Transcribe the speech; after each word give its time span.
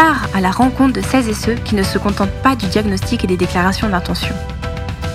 part 0.00 0.28
à 0.32 0.40
la 0.40 0.52
rencontre 0.52 0.92
de 0.92 1.00
celles 1.00 1.28
et 1.28 1.34
ceux 1.34 1.54
qui 1.54 1.74
ne 1.74 1.82
se 1.82 1.98
contentent 1.98 2.42
pas 2.44 2.54
du 2.54 2.66
diagnostic 2.66 3.24
et 3.24 3.26
des 3.26 3.36
déclarations 3.36 3.88
d'intention. 3.88 4.32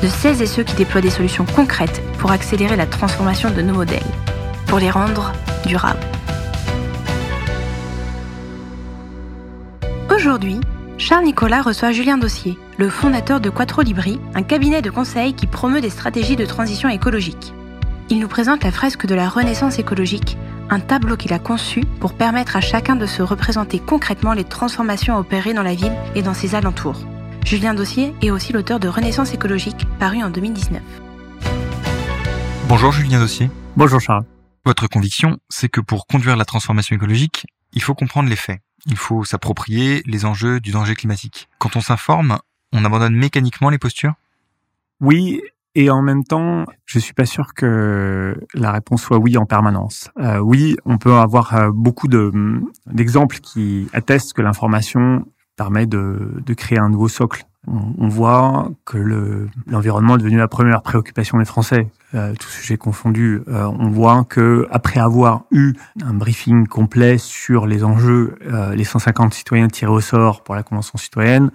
De 0.02 0.10
celles 0.10 0.42
et 0.42 0.46
ceux 0.46 0.64
qui 0.64 0.76
déploient 0.76 1.00
des 1.00 1.10
solutions 1.10 1.46
concrètes 1.46 2.02
pour 2.18 2.34
accélérer 2.34 2.76
la 2.76 2.86
transformation 2.86 3.50
de 3.50 3.62
nos 3.62 3.74
modèles, 3.74 4.04
pour 4.68 4.80
les 4.80 4.92
rendre 4.92 5.32
durables. 5.66 6.06
Aujourd'hui, 10.14 10.60
Charles 10.98 11.24
Nicolas 11.24 11.62
reçoit 11.62 11.94
Julien 11.94 12.18
Dossier, 12.18 12.58
le 12.78 12.90
fondateur 12.90 13.40
de 13.40 13.50
Quattro 13.50 13.84
Libri, 13.84 14.20
un 14.36 14.44
cabinet 14.44 14.82
de 14.82 14.90
conseil 14.90 15.34
qui 15.34 15.48
promeut 15.48 15.80
des 15.80 15.92
stratégies 15.92 16.36
de 16.36 16.46
transition 16.46 16.90
écologique. 16.90 17.54
Il 18.10 18.20
nous 18.20 18.28
présente 18.28 18.66
la 18.66 18.72
fresque 18.72 19.06
de 19.06 19.16
la 19.16 19.30
renaissance 19.30 19.80
écologique, 19.80 20.38
un 20.74 20.80
tableau 20.80 21.16
qu'il 21.16 21.34
a 21.34 21.40
conçu 21.40 21.82
pour 22.00 22.16
permettre 22.16 22.56
à 22.56 22.62
chacun 22.62 22.96
de 22.96 23.06
se 23.06 23.22
représenter 23.22 23.80
concrètement 23.80 24.34
les 24.34 24.44
transformations 24.44 25.16
opérées 25.18 25.54
dans 25.54 25.62
la 25.62 25.76
ville 25.76 25.96
et 26.16 26.24
dans 26.24 26.34
ses 26.34 26.56
alentours. 26.56 27.00
Julien 27.46 27.76
Dossier 27.76 28.16
est 28.24 28.32
aussi 28.32 28.54
l'auteur 28.54 28.80
de 28.80 28.88
Renaissance 28.88 29.34
écologique, 29.34 29.86
paru 30.00 30.24
en 30.24 30.32
2019. 30.32 30.82
Bonjour 32.68 32.92
Julien 32.92 33.20
Dossier. 33.20 33.52
Bonjour 33.78 34.02
Charles. 34.02 34.26
Votre 34.66 34.88
conviction, 34.88 35.38
c'est 35.48 35.70
que 35.70 35.80
pour 35.80 36.08
conduire 36.08 36.36
la 36.38 36.46
transformation 36.46 36.96
écologique, 36.96 37.46
il 37.74 37.82
faut 37.84 37.94
comprendre 37.94 38.30
les 38.30 38.36
faits. 38.36 38.60
Il 38.88 38.98
faut 38.98 39.24
s'approprier 39.24 40.02
les 40.08 40.26
enjeux 40.26 40.60
du 40.60 40.72
danger 40.72 40.96
climatique. 40.96 41.50
Quand 41.60 41.76
on 41.76 41.82
s'informe, 41.82 42.40
on 42.72 42.84
abandonne 42.84 43.16
mécaniquement 43.16 43.70
les 43.70 43.78
postures? 43.78 44.14
Oui, 45.02 45.42
et 45.76 45.90
en 45.90 46.02
même 46.02 46.24
temps, 46.24 46.66
je 46.86 47.00
suis 47.00 47.14
pas 47.14 47.26
sûr 47.26 47.54
que 47.54 48.40
la 48.54 48.72
réponse 48.72 49.02
soit 49.02 49.18
oui 49.18 49.38
en 49.38 49.46
permanence. 49.46 50.10
Euh, 50.20 50.38
oui, 50.38 50.76
on 50.86 50.98
peut 50.98 51.14
avoir 51.14 51.56
euh, 51.56 51.72
beaucoup 51.72 52.08
de 52.08 52.32
d'exemples 52.86 53.40
qui 53.40 53.88
attestent 53.94 54.34
que 54.34 54.42
l'information 54.42 55.26
permet 55.56 55.86
de 55.86 56.54
créer 56.56 56.80
un 56.80 56.90
nouveau 56.90 57.08
socle 57.08 57.46
on, 57.68 58.10
voit 58.10 58.70
que 58.86 58.98
l'environnement 59.68 60.16
est 60.16 60.20
devenu 60.20 60.38
la 60.38 60.50
première 60.50 60.82
préoccupation 60.82 61.38
des 61.38 61.46
Français, 61.46 61.88
euh, 62.14 62.34
tout 62.38 62.50
sujet 62.50 62.76
confondu. 62.76 63.42
Euh, 63.48 63.66
on 63.80 63.90
voit 63.90 64.26
que 64.26 64.68
après 64.70 65.00
avoir 65.00 65.46
eu 65.52 65.74
un 66.04 66.14
briefing 66.14 66.68
complet 66.68 67.18
sur 67.18 67.66
les 67.66 67.86
enjeux, 67.86 68.36
euh, 68.46 68.76
les 68.76 68.84
150 68.84 69.34
citoyens 69.34 69.70
tirés 69.70 69.92
au 69.92 70.02
sort 70.02 70.44
pour 70.44 70.56
la 70.56 70.64
Convention 70.64 70.98
citoyenne 70.98 71.52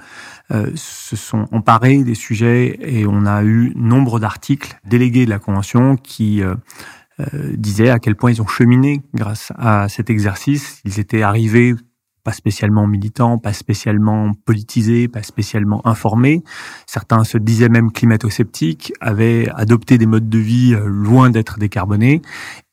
euh, 0.51 0.71
se 0.75 1.15
sont 1.15 1.47
emparés 1.53 2.03
des 2.05 2.15
sujets 2.15 2.79
et 2.81 3.07
on 3.07 3.27
a 3.27 3.43
eu 3.43 3.73
nombre 3.77 4.19
d'articles 4.19 4.79
délégués 4.87 5.27
de 5.27 5.31
la 5.31 5.39
Convention 5.39 5.97
qui 5.97 6.43
disaient 7.57 7.91
à 7.91 7.99
quel 7.99 8.15
point 8.15 8.31
ils 8.31 8.41
ont 8.41 8.47
cheminé 8.47 9.03
grâce 9.13 9.53
à 9.59 9.89
cet 9.89 10.09
exercice. 10.09 10.81
Ils 10.85 11.01
étaient 11.01 11.23
arrivés 11.23 11.75
pas 12.25 12.33
spécialement 12.33 12.87
militants, 12.87 13.39
pas 13.39 13.53
spécialement 13.53 14.33
politisés, 14.45 15.09
pas 15.09 15.23
spécialement 15.23 15.87
informés. 15.87 16.43
Certains 16.87 17.25
se 17.25 17.39
disaient 17.39 17.69
même 17.69 17.93
climato-sceptiques, 17.93 18.93
avaient 19.01 19.49
adopté 19.55 19.99
des 19.99 20.07
modes 20.07 20.29
de 20.29 20.39
vie 20.39 20.75
euh, 20.75 20.87
loin 20.87 21.31
d'être 21.31 21.59
décarbonés 21.59 22.23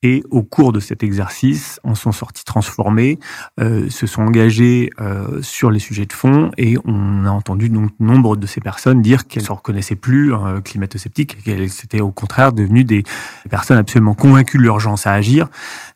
et 0.05 0.23
au 0.29 0.43
cours 0.43 0.71
de 0.71 0.79
cet 0.79 1.01
exercice, 1.01 1.79
en 1.83 1.95
sont 1.95 2.11
sortis 2.11 2.45
transformés, 2.45 3.17
euh, 3.59 3.89
se 3.89 4.05
sont 4.05 4.21
engagés 4.21 4.91
euh, 5.01 5.41
sur 5.41 5.71
les 5.71 5.79
sujets 5.79 6.05
de 6.05 6.13
fond 6.13 6.51
et 6.59 6.77
on 6.85 7.25
a 7.25 7.31
entendu 7.31 7.69
donc 7.69 7.89
nombre 7.99 8.37
de 8.37 8.45
ces 8.45 8.61
personnes 8.61 9.01
dire 9.01 9.25
qu'elles 9.25 9.41
ne 9.41 9.47
se 9.47 9.51
reconnaissaient 9.51 9.95
plus 9.95 10.31
euh, 10.31 10.61
climato-sceptiques 10.61 11.43
qu'elles 11.43 11.63
étaient 11.63 12.01
au 12.01 12.11
contraire 12.11 12.53
devenues 12.53 12.83
des 12.83 13.03
personnes 13.49 13.79
absolument 13.79 14.13
convaincues 14.13 14.59
de 14.59 14.63
l'urgence 14.63 15.07
à 15.07 15.13
agir. 15.13 15.47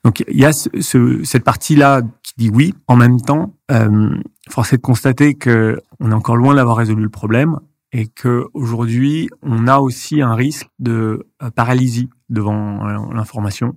Donc 0.03 0.23
il 0.27 0.39
y 0.39 0.45
a 0.45 0.53
ce, 0.53 1.23
cette 1.23 1.43
partie-là 1.43 2.01
oui. 2.47 2.73
En 2.87 2.95
même 2.95 3.19
temps, 3.19 3.53
euh, 3.71 4.15
force 4.49 4.71
est 4.71 4.77
de 4.77 4.81
constater 4.81 5.33
que 5.35 5.81
on 5.99 6.11
est 6.11 6.13
encore 6.13 6.37
loin 6.37 6.55
d'avoir 6.55 6.77
résolu 6.77 7.03
le 7.03 7.09
problème 7.09 7.59
et 7.91 8.07
que 8.07 8.45
aujourd'hui 8.53 9.29
on 9.41 9.67
a 9.67 9.79
aussi 9.79 10.21
un 10.21 10.35
risque 10.35 10.69
de 10.79 11.27
euh, 11.41 11.49
paralysie 11.49 12.09
devant 12.29 12.87
euh, 12.87 12.97
l'information 13.13 13.75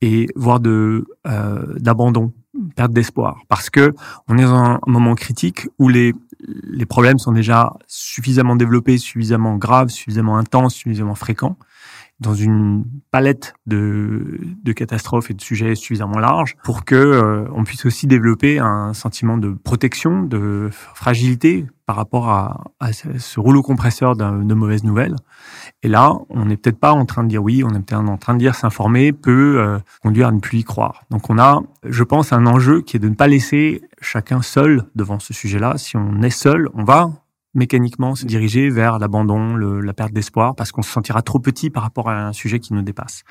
et 0.00 0.28
voire 0.36 0.60
de 0.60 1.06
euh, 1.26 1.74
d'abandon, 1.78 2.32
perte 2.76 2.92
d'espoir, 2.92 3.42
parce 3.48 3.70
que 3.70 3.94
on 4.28 4.38
est 4.38 4.44
dans 4.44 4.54
un 4.54 4.80
moment 4.86 5.14
critique 5.14 5.68
où 5.78 5.88
les 5.88 6.14
les 6.40 6.86
problèmes 6.86 7.18
sont 7.18 7.32
déjà 7.32 7.72
suffisamment 7.88 8.54
développés, 8.54 8.96
suffisamment 8.96 9.56
graves, 9.56 9.88
suffisamment 9.88 10.38
intenses, 10.38 10.74
suffisamment 10.74 11.16
fréquents, 11.16 11.58
dans 12.20 12.34
une 12.34 12.84
palette 13.10 13.54
de, 13.66 14.40
de 14.64 14.72
catastrophes 14.72 15.30
et 15.30 15.34
de 15.34 15.40
sujets 15.40 15.74
suffisamment 15.74 16.18
large 16.18 16.56
pour 16.64 16.84
que 16.84 16.96
euh, 16.96 17.48
on 17.54 17.64
puisse 17.64 17.86
aussi 17.86 18.06
développer 18.06 18.58
un 18.58 18.92
sentiment 18.92 19.38
de 19.38 19.50
protection, 19.50 20.22
de 20.22 20.68
fragilité 20.72 21.66
par 21.86 21.96
rapport 21.96 22.28
à, 22.28 22.64
à 22.80 22.92
ce 22.92 23.40
rouleau 23.40 23.62
compresseur 23.62 24.14
de 24.14 24.54
mauvaises 24.54 24.84
nouvelles. 24.84 25.16
Et 25.82 25.88
là, 25.88 26.12
on 26.28 26.44
n'est 26.44 26.58
peut-être 26.58 26.78
pas 26.78 26.92
en 26.92 27.06
train 27.06 27.22
de 27.22 27.28
dire 27.28 27.42
oui, 27.42 27.62
on 27.64 27.70
est 27.70 27.80
peut-être 27.80 28.06
en 28.06 28.18
train 28.18 28.34
de 28.34 28.38
dire 28.38 28.54
s'informer 28.54 29.12
peut 29.12 29.58
euh, 29.58 29.78
conduire 30.02 30.28
à 30.28 30.32
ne 30.32 30.40
plus 30.40 30.58
y 30.58 30.64
croire. 30.64 31.04
Donc 31.10 31.30
on 31.30 31.38
a, 31.38 31.62
je 31.84 32.04
pense, 32.04 32.32
un 32.32 32.46
enjeu 32.46 32.82
qui 32.82 32.96
est 32.96 33.00
de 33.00 33.08
ne 33.08 33.14
pas 33.14 33.28
laisser 33.28 33.80
chacun 34.00 34.42
seul 34.42 34.84
devant 34.96 35.18
ce 35.18 35.32
sujet-là. 35.32 35.78
Si 35.78 35.96
on 35.96 36.20
est 36.20 36.30
seul, 36.30 36.68
on 36.74 36.84
va 36.84 37.10
mécaniquement 37.58 38.14
se 38.14 38.24
diriger 38.24 38.70
vers 38.70 38.98
l'abandon, 38.98 39.56
la 39.56 39.92
perte 39.92 40.12
d'espoir, 40.12 40.54
parce 40.54 40.72
qu'on 40.72 40.82
se 40.82 40.90
sentira 40.90 41.20
trop 41.22 41.38
petit 41.38 41.68
par 41.68 41.82
rapport 41.82 42.08
à 42.08 42.28
un 42.28 42.32
sujet 42.32 42.60
qui 42.60 42.72
nous 42.72 42.82
dépasse. 42.82 43.24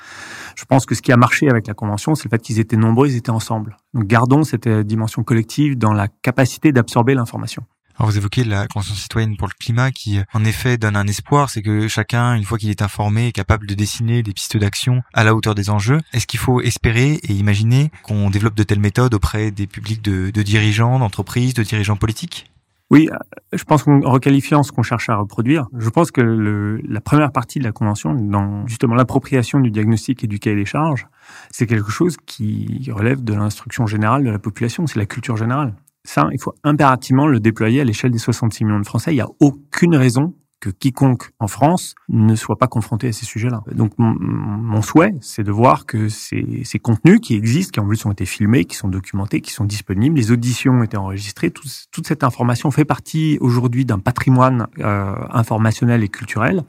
Je 0.56 0.64
pense 0.64 0.86
que 0.86 0.94
ce 0.94 1.02
qui 1.02 1.10
a 1.10 1.16
marché 1.16 1.48
avec 1.48 1.66
la 1.66 1.74
Convention, 1.74 2.14
c'est 2.14 2.24
le 2.24 2.30
fait 2.30 2.42
qu'ils 2.42 2.60
étaient 2.60 2.76
nombreux, 2.76 3.08
ils 3.08 3.16
étaient 3.16 3.30
ensemble. 3.30 3.76
Donc 3.94 4.06
gardons 4.06 4.44
cette 4.44 4.66
euh, 4.66 4.84
dimension 4.84 5.24
collective 5.24 5.76
dans 5.76 5.92
la 5.92 6.08
capacité 6.08 6.72
d'absorber 6.72 7.14
l'information. 7.14 7.64
Alors 7.96 8.10
vous 8.10 8.16
évoquez 8.16 8.44
la 8.44 8.68
Convention 8.68 8.94
citoyenne 8.94 9.36
pour 9.36 9.48
le 9.48 9.54
climat 9.58 9.90
qui, 9.90 10.20
en 10.32 10.44
effet, 10.44 10.78
donne 10.78 10.94
un 10.94 11.06
espoir, 11.08 11.50
c'est 11.50 11.62
que 11.62 11.88
chacun, 11.88 12.34
une 12.34 12.44
fois 12.44 12.56
qu'il 12.56 12.70
est 12.70 12.82
informé, 12.82 13.28
est 13.28 13.32
capable 13.32 13.66
de 13.66 13.74
dessiner 13.74 14.22
des 14.22 14.32
pistes 14.32 14.56
d'action 14.56 15.02
à 15.14 15.24
la 15.24 15.34
hauteur 15.34 15.56
des 15.56 15.68
enjeux. 15.68 16.00
Est-ce 16.12 16.28
qu'il 16.28 16.38
faut 16.38 16.60
espérer 16.60 17.14
et 17.14 17.32
imaginer 17.32 17.90
qu'on 18.04 18.30
développe 18.30 18.54
de 18.54 18.62
telles 18.62 18.78
méthodes 18.78 19.14
auprès 19.14 19.50
des 19.50 19.66
publics 19.66 20.02
de 20.02 20.30
dirigeants, 20.42 21.00
d'entreprises, 21.00 21.54
de 21.54 21.64
dirigeants 21.64 21.96
politiques? 21.96 22.52
Oui, 22.90 23.10
je 23.52 23.62
pense 23.64 23.82
qu'en 23.82 24.00
requalifiant 24.00 24.62
ce 24.62 24.72
qu'on 24.72 24.82
cherche 24.82 25.10
à 25.10 25.16
reproduire, 25.16 25.66
je 25.76 25.90
pense 25.90 26.10
que 26.10 26.22
le, 26.22 26.80
la 26.88 27.00
première 27.00 27.32
partie 27.32 27.58
de 27.58 27.64
la 27.64 27.72
convention, 27.72 28.14
dans 28.14 28.66
justement 28.66 28.94
l'appropriation 28.94 29.60
du 29.60 29.70
diagnostic 29.70 30.24
et 30.24 30.26
du 30.26 30.38
cahier 30.38 30.56
des 30.56 30.64
charges, 30.64 31.06
c'est 31.50 31.66
quelque 31.66 31.90
chose 31.90 32.16
qui 32.24 32.90
relève 32.90 33.22
de 33.22 33.34
l'instruction 33.34 33.86
générale 33.86 34.24
de 34.24 34.30
la 34.30 34.38
population, 34.38 34.86
c'est 34.86 34.98
la 34.98 35.06
culture 35.06 35.36
générale. 35.36 35.74
Ça, 36.04 36.28
il 36.32 36.40
faut 36.40 36.54
impérativement 36.64 37.26
le 37.26 37.40
déployer 37.40 37.82
à 37.82 37.84
l'échelle 37.84 38.10
des 38.10 38.18
66 38.18 38.64
millions 38.64 38.80
de 38.80 38.86
Français. 38.86 39.12
Il 39.12 39.16
n'y 39.16 39.20
a 39.20 39.28
aucune 39.40 39.94
raison 39.94 40.34
que 40.60 40.70
quiconque 40.70 41.30
en 41.38 41.46
France 41.46 41.94
ne 42.08 42.34
soit 42.34 42.58
pas 42.58 42.66
confronté 42.66 43.08
à 43.08 43.12
ces 43.12 43.24
sujets-là. 43.24 43.62
Donc 43.72 43.92
mon, 43.98 44.82
souhait, 44.82 45.14
c'est 45.20 45.44
de 45.44 45.52
voir 45.52 45.86
que 45.86 46.08
ces, 46.08 46.64
contenus 46.82 47.20
qui 47.20 47.34
existent, 47.34 47.72
qui 47.72 47.80
en 47.80 47.86
plus 47.86 48.04
ont 48.06 48.12
été 48.12 48.26
filmés, 48.26 48.64
qui 48.64 48.76
sont 48.76 48.88
documentés, 48.88 49.40
qui 49.40 49.52
sont 49.52 49.64
disponibles, 49.64 50.16
les 50.16 50.32
auditions 50.32 50.72
ont 50.74 50.82
été 50.82 50.96
enregistrées, 50.96 51.50
toute 51.50 52.06
cette 52.06 52.24
information 52.24 52.70
fait 52.70 52.84
partie 52.84 53.38
aujourd'hui 53.40 53.84
d'un 53.84 53.98
patrimoine 53.98 54.66
euh, 54.78 55.14
informationnel 55.30 56.02
et 56.02 56.08
culturel. 56.08 56.64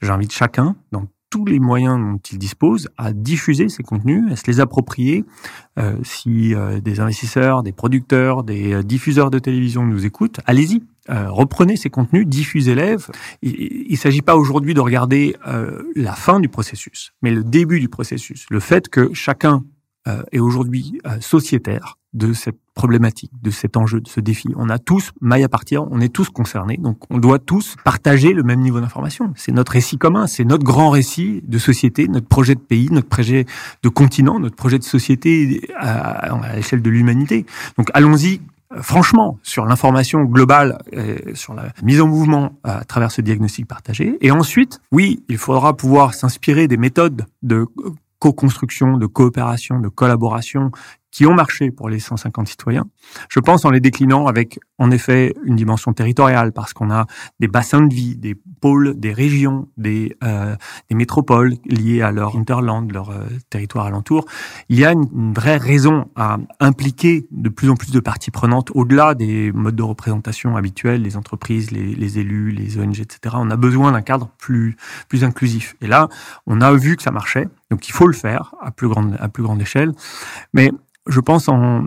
J'invite 0.00 0.32
chacun, 0.32 0.76
dans 0.92 1.06
tous 1.30 1.44
les 1.44 1.60
moyens 1.60 1.98
dont 1.98 2.18
il 2.30 2.38
dispose 2.38 2.88
à 2.98 3.12
diffuser 3.12 3.68
ces 3.68 3.84
contenus, 3.84 4.30
à 4.30 4.36
se 4.36 4.46
les 4.48 4.60
approprier. 4.60 5.24
Euh, 5.78 5.96
si 6.02 6.54
euh, 6.54 6.80
des 6.80 6.98
investisseurs, 6.98 7.62
des 7.62 7.72
producteurs, 7.72 8.42
des 8.42 8.74
euh, 8.74 8.82
diffuseurs 8.82 9.30
de 9.30 9.38
télévision 9.38 9.84
nous 9.86 10.04
écoutent, 10.04 10.40
allez-y, 10.44 10.82
euh, 11.10 11.30
reprenez 11.30 11.76
ces 11.76 11.90
contenus, 11.90 12.26
diffusez-les. 12.26 12.96
Il 13.42 13.90
ne 13.90 13.96
s'agit 13.96 14.22
pas 14.22 14.36
aujourd'hui 14.36 14.74
de 14.74 14.80
regarder 14.80 15.36
la 15.96 16.12
fin 16.14 16.40
du 16.40 16.48
processus, 16.48 17.12
mais 17.22 17.30
le 17.30 17.44
début 17.44 17.80
du 17.80 17.88
processus. 17.88 18.46
Le 18.50 18.60
fait 18.60 18.88
que 18.88 19.12
chacun 19.14 19.64
est 20.32 20.38
aujourd'hui 20.38 20.98
sociétaire 21.20 21.98
de 22.12 22.32
cette 22.32 22.58
problématique, 22.74 23.30
de 23.42 23.50
cet 23.50 23.76
enjeu, 23.76 24.00
de 24.00 24.08
ce 24.08 24.20
défi. 24.20 24.48
On 24.56 24.68
a 24.68 24.78
tous 24.78 25.12
maille 25.20 25.44
à 25.44 25.48
partir, 25.48 25.86
on 25.90 26.00
est 26.00 26.08
tous 26.08 26.30
concernés, 26.30 26.76
donc 26.76 26.98
on 27.10 27.18
doit 27.18 27.38
tous 27.38 27.76
partager 27.84 28.32
le 28.32 28.42
même 28.42 28.60
niveau 28.60 28.80
d'information. 28.80 29.32
C'est 29.36 29.52
notre 29.52 29.72
récit 29.72 29.98
commun, 29.98 30.26
c'est 30.26 30.44
notre 30.44 30.64
grand 30.64 30.90
récit 30.90 31.42
de 31.46 31.58
société, 31.58 32.08
notre 32.08 32.26
projet 32.26 32.54
de 32.54 32.60
pays, 32.60 32.88
notre 32.90 33.08
projet 33.08 33.44
de 33.82 33.88
continent, 33.88 34.40
notre 34.40 34.56
projet 34.56 34.78
de 34.78 34.84
société 34.84 35.68
à 35.76 36.56
l'échelle 36.56 36.82
de 36.82 36.90
l'humanité. 36.90 37.46
Donc 37.76 37.90
allons-y 37.94 38.40
franchement 38.80 39.38
sur 39.42 39.66
l'information 39.66 40.22
globale, 40.22 40.78
sur 41.34 41.54
la 41.54 41.72
mise 41.82 42.00
en 42.00 42.06
mouvement 42.06 42.52
à 42.64 42.84
travers 42.84 43.10
ce 43.10 43.20
diagnostic 43.20 43.66
partagé. 43.66 44.16
Et 44.20 44.30
ensuite, 44.30 44.80
oui, 44.92 45.22
il 45.28 45.38
faudra 45.38 45.76
pouvoir 45.76 46.14
s'inspirer 46.14 46.68
des 46.68 46.76
méthodes 46.76 47.26
de 47.42 47.66
co-construction, 48.20 48.98
de 48.98 49.06
coopération, 49.06 49.80
de 49.80 49.88
collaboration 49.88 50.70
qui 51.10 51.26
ont 51.26 51.34
marché 51.34 51.70
pour 51.70 51.88
les 51.88 51.98
150 51.98 52.48
citoyens. 52.48 52.86
Je 53.28 53.40
pense 53.40 53.64
en 53.64 53.70
les 53.70 53.80
déclinant 53.80 54.26
avec, 54.26 54.58
en 54.78 54.90
effet, 54.90 55.34
une 55.44 55.56
dimension 55.56 55.92
territoriale, 55.92 56.52
parce 56.52 56.72
qu'on 56.72 56.90
a 56.90 57.06
des 57.40 57.48
bassins 57.48 57.82
de 57.82 57.92
vie, 57.92 58.16
des 58.16 58.36
pôles, 58.60 58.98
des 58.98 59.12
régions, 59.12 59.68
des, 59.76 60.16
euh, 60.22 60.54
des 60.88 60.94
métropoles 60.94 61.54
liées 61.66 62.02
à 62.02 62.12
leur 62.12 62.36
interland, 62.36 62.90
leur 62.92 63.10
euh, 63.10 63.24
territoire 63.48 63.86
alentour. 63.86 64.24
Il 64.68 64.78
y 64.78 64.84
a 64.84 64.92
une, 64.92 65.08
vraie 65.34 65.56
raison 65.56 66.08
à 66.16 66.38
impliquer 66.60 67.26
de 67.30 67.48
plus 67.48 67.70
en 67.70 67.74
plus 67.74 67.92
de 67.92 68.00
parties 68.00 68.30
prenantes 68.30 68.70
au-delà 68.74 69.14
des 69.14 69.52
modes 69.52 69.76
de 69.76 69.82
représentation 69.82 70.56
habituels, 70.56 71.02
les 71.02 71.16
entreprises, 71.16 71.70
les, 71.70 71.94
les 71.94 72.18
élus, 72.18 72.50
les 72.50 72.78
ONG, 72.78 73.00
etc. 73.00 73.36
On 73.38 73.50
a 73.50 73.56
besoin 73.56 73.92
d'un 73.92 74.02
cadre 74.02 74.30
plus, 74.38 74.76
plus 75.08 75.24
inclusif. 75.24 75.76
Et 75.80 75.86
là, 75.86 76.08
on 76.46 76.60
a 76.60 76.72
vu 76.72 76.96
que 76.96 77.02
ça 77.02 77.10
marchait. 77.10 77.48
Donc 77.70 77.88
il 77.88 77.92
faut 77.92 78.06
le 78.06 78.12
faire 78.12 78.54
à 78.60 78.70
plus 78.70 78.88
grande, 78.88 79.16
à 79.20 79.28
plus 79.28 79.42
grande 79.42 79.60
échelle. 79.62 79.92
Mais 80.52 80.72
je 81.06 81.20
pense 81.20 81.48
en, 81.48 81.84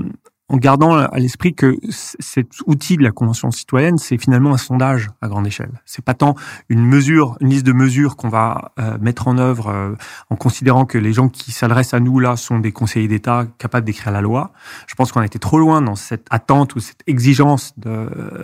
gardant 0.51 0.93
à 0.93 1.17
l'esprit 1.17 1.55
que 1.55 1.77
cet 1.89 2.61
outil 2.67 2.97
de 2.97 3.03
la 3.03 3.11
convention 3.11 3.49
citoyenne, 3.49 3.97
c'est 3.97 4.19
finalement 4.19 4.53
un 4.53 4.57
sondage 4.57 5.09
à 5.21 5.27
grande 5.27 5.47
échelle. 5.47 5.81
C'est 5.85 6.05
pas 6.05 6.13
tant 6.13 6.35
une 6.69 6.85
mesure, 6.85 7.37
une 7.41 7.49
liste 7.49 7.65
de 7.65 7.73
mesures 7.73 8.15
qu'on 8.15 8.29
va 8.29 8.71
euh, 8.79 8.97
mettre 8.99 9.27
en 9.27 9.39
œuvre 9.39 9.69
euh, 9.69 9.95
en 10.29 10.35
considérant 10.35 10.85
que 10.85 10.99
les 10.99 11.11
gens 11.11 11.27
qui 11.27 11.51
s'adressent 11.51 11.95
à 11.95 11.99
nous 11.99 12.19
là 12.19 12.35
sont 12.35 12.59
des 12.59 12.71
conseillers 12.71 13.07
d'État 13.07 13.47
capables 13.57 13.85
d'écrire 13.85 14.11
la 14.11 14.21
loi. 14.21 14.51
Je 14.85 14.93
pense 14.93 15.11
qu'on 15.11 15.21
a 15.21 15.25
été 15.25 15.39
trop 15.39 15.57
loin 15.57 15.81
dans 15.81 15.95
cette 15.95 16.27
attente 16.29 16.75
ou 16.75 16.79
cette 16.79 17.01
exigence 17.07 17.73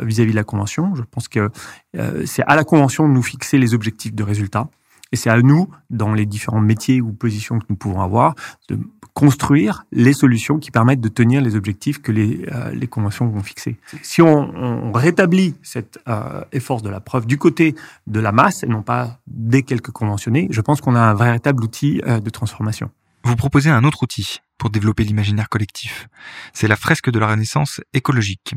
vis-à-vis 0.02 0.32
de, 0.32 0.36
la 0.36 0.44
convention. 0.44 0.96
Je 0.96 1.04
pense 1.04 1.28
que 1.28 1.50
euh, 1.98 2.24
c'est 2.26 2.44
à 2.44 2.56
la 2.56 2.64
convention 2.64 3.08
de 3.08 3.14
nous 3.14 3.24
fixer 3.24 3.60
les 3.60 3.76
objectifs 3.76 4.16
de 4.16 4.24
résultat. 4.24 4.68
Et 5.12 5.16
c'est 5.16 5.30
à 5.30 5.42
nous, 5.42 5.70
dans 5.90 6.14
les 6.14 6.26
différents 6.26 6.62
métiers 6.62 7.02
ou 7.02 7.12
positions 7.12 7.60
que 7.60 7.66
nous 7.70 7.76
pouvons 7.76 8.02
avoir, 8.02 8.36
de 8.70 8.80
construire 9.20 9.84
les 9.92 10.14
solutions 10.14 10.60
qui 10.60 10.72
permettent 10.72 11.02
de 11.02 11.10
tenir 11.10 11.42
les 11.42 11.58
objectifs 11.58 12.02
que 12.02 12.14
les, 12.14 12.46
euh, 12.54 12.88
conventions 12.90 13.28
vont 13.28 13.44
fixer. 13.44 13.76
Si 14.02 14.22
on, 14.22 14.56
on 14.56 14.94
rétablit 14.94 15.56
cet 15.62 16.00
euh, 16.08 16.42
effort 16.54 16.82
de 16.82 16.90
la 16.90 17.02
preuve 17.02 17.26
du 17.26 17.38
côté 17.38 17.76
de 18.08 18.22
la 18.22 18.32
masse 18.32 18.64
et 18.64 18.68
non 18.68 18.82
pas 18.82 19.20
des 19.28 19.64
quelques 19.64 19.92
conventionnés, 19.92 20.48
je 20.52 20.62
pense 20.62 20.80
qu'on 20.80 20.96
a 20.96 21.02
un 21.02 21.16
véritable 21.16 21.66
outil 21.66 22.02
euh, 22.08 22.22
de 22.22 22.30
transformation. 22.30 22.92
Vous 23.26 23.36
proposez 23.36 23.70
un 23.70 23.84
autre 23.84 24.04
outil 24.04 24.40
pour 24.58 24.70
développer 24.70 25.04
l'imaginaire 25.04 25.50
collectif. 25.50 26.08
C'est 26.54 26.70
la 26.70 26.78
fresque 26.78 27.10
de 27.10 27.20
la 27.20 27.28
Renaissance 27.28 27.82
écologique. 27.94 28.56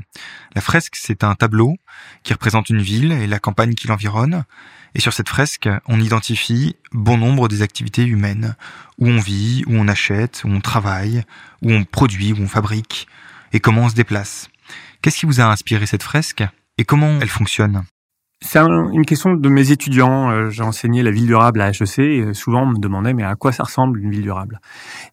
La 0.55 0.61
fresque, 0.61 0.95
c'est 0.95 1.25
un 1.25 1.35
tableau 1.35 1.75
qui 2.23 2.33
représente 2.33 2.71
une 2.71 2.83
ville 2.83 3.11
et 3.11 3.27
la 3.27 3.41
campagne 3.41 3.75
qui 3.75 3.89
l'environne. 3.89 4.45
Et 4.95 5.01
sur 5.01 5.13
cette 5.13 5.29
fresque, 5.29 5.69
on 5.87 6.01
identifie 6.01 6.77
bon 6.93 7.17
nombre 7.17 7.49
des 7.49 7.63
activités 7.63 8.05
humaines, 8.05 8.57
où 8.99 9.09
on 9.09 9.19
vit, 9.19 9.65
où 9.67 9.75
on 9.75 9.89
achète, 9.89 10.43
où 10.45 10.49
on 10.49 10.61
travaille, 10.61 11.23
où 11.63 11.73
on 11.73 11.85
produit, 11.85 12.33
où 12.33 12.43
on 12.43 12.49
fabrique, 12.49 13.09
et 13.53 13.61
comment 13.61 13.83
on 13.83 13.89
se 13.89 13.95
déplace. 13.95 14.51
Qu'est-ce 15.01 15.19
qui 15.19 15.27
vous 15.27 15.41
a 15.41 15.45
inspiré 15.45 15.87
cette 15.87 16.03
fresque 16.03 16.45
et 16.79 16.85
comment 16.85 17.19
elle 17.21 17.29
fonctionne? 17.29 17.85
C'est 18.45 18.59
une 18.59 19.07
question 19.07 19.35
de 19.35 19.49
mes 19.49 19.71
étudiants. 19.71 20.31
Euh, 20.31 20.51
j'ai 20.51 20.65
enseigné 20.65 21.05
la 21.05 21.13
ville 21.13 21.27
durable 21.27 21.61
à 21.61 21.71
HEC 21.71 21.99
et 22.01 22.35
souvent 22.35 22.63
on 22.63 22.67
me 22.67 22.79
demandait 22.79 23.15
mais 23.15 23.23
à 23.23 23.37
quoi 23.37 23.53
ça 23.53 23.63
ressemble 23.63 24.01
une 24.01 24.11
ville 24.11 24.23
durable? 24.23 24.61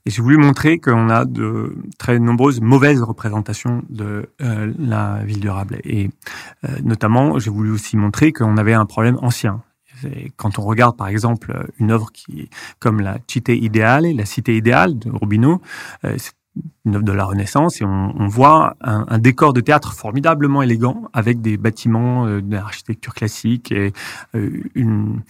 Et 0.06 0.10
j'ai 0.10 0.22
voulu 0.22 0.38
montrer 0.38 0.80
qu'on 0.80 1.10
a 1.10 1.26
de 1.26 1.76
très 2.00 2.18
nombreuses 2.18 2.60
mauvaises 2.60 3.04
représentations 3.04 3.84
de 3.90 4.30
euh, 4.42 4.74
la 4.80 5.20
ville 5.26 5.40
durable. 5.40 5.80
Et 5.84 6.10
euh, 6.68 6.70
notamment, 6.84 7.38
j'ai 7.38 7.52
voulu 7.52 7.72
aussi 7.72 7.98
montrer 7.98 8.34
qu'on 8.34 8.58
avait 8.58 8.74
un 8.74 8.86
problème 8.86 9.18
ancien. 9.22 9.62
Quand 10.36 10.60
on 10.60 10.64
regarde 10.64 10.98
par 10.98 11.08
exemple 11.08 11.68
une 11.80 11.92
œuvre 11.92 12.12
qui 12.12 12.50
comme 12.80 13.02
la 13.02 13.18
Cité 13.28 13.58
idéale, 13.58 14.06
la 14.16 14.26
Cité 14.26 14.56
idéale 14.58 14.98
de 14.98 15.10
Robineau, 15.10 15.62
euh, 16.06 16.16
c'est 16.18 16.34
une 16.86 16.96
œuvre 16.96 17.04
de 17.04 17.12
la 17.12 17.26
Renaissance 17.26 17.82
et 17.82 17.86
on, 17.86 18.28
voit 18.28 18.76
un, 18.82 19.18
décor 19.20 19.54
de 19.54 19.62
théâtre 19.62 19.94
formidablement 19.94 20.62
élégant 20.62 21.04
avec 21.14 21.42
des 21.42 21.58
bâtiments 21.58 22.26
euh, 22.26 22.42
d'architecture 22.42 23.14
classique 23.14 23.72
et 23.72 23.94
euh, 24.36 24.64
une, 24.76 25.22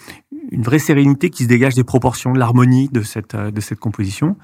une 0.51 0.61
vraie 0.63 0.79
sérénité 0.79 1.29
qui 1.29 1.43
se 1.43 1.49
dégage 1.49 1.75
des 1.75 1.83
proportions, 1.83 2.33
de 2.33 2.39
l'harmonie 2.39 2.89
de 2.89 3.01
cette, 3.03 3.35
de 3.35 3.61
cette 3.61 3.79
composition. 3.79 4.37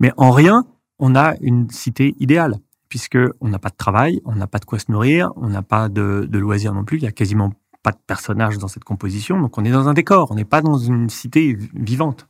Mais 0.00 0.12
en 0.16 0.30
rien, 0.30 0.64
on 0.98 1.14
a 1.14 1.34
une 1.40 1.70
cité 1.70 2.16
idéale 2.18 2.56
puisque 2.88 3.18
on 3.40 3.48
n'a 3.48 3.58
pas 3.58 3.70
de 3.70 3.76
travail, 3.76 4.20
on 4.24 4.34
n'a 4.34 4.46
pas 4.46 4.58
de 4.58 4.64
quoi 4.64 4.78
se 4.78 4.90
nourrir, 4.90 5.30
on 5.36 5.48
n'a 5.48 5.62
pas 5.62 5.88
de, 5.88 6.26
de 6.28 6.38
loisirs 6.38 6.74
non 6.74 6.84
plus. 6.84 6.98
Il 6.98 7.04
y 7.04 7.06
a 7.06 7.12
quasiment 7.12 7.52
pas 7.82 7.92
de 7.92 7.98
personnages 8.06 8.58
dans 8.58 8.68
cette 8.68 8.84
composition, 8.84 9.40
donc 9.40 9.58
on 9.58 9.64
est 9.64 9.70
dans 9.70 9.88
un 9.88 9.92
décor, 9.92 10.30
on 10.30 10.34
n'est 10.34 10.44
pas 10.44 10.62
dans 10.62 10.78
une 10.78 11.10
cité 11.10 11.58
vivante. 11.74 12.26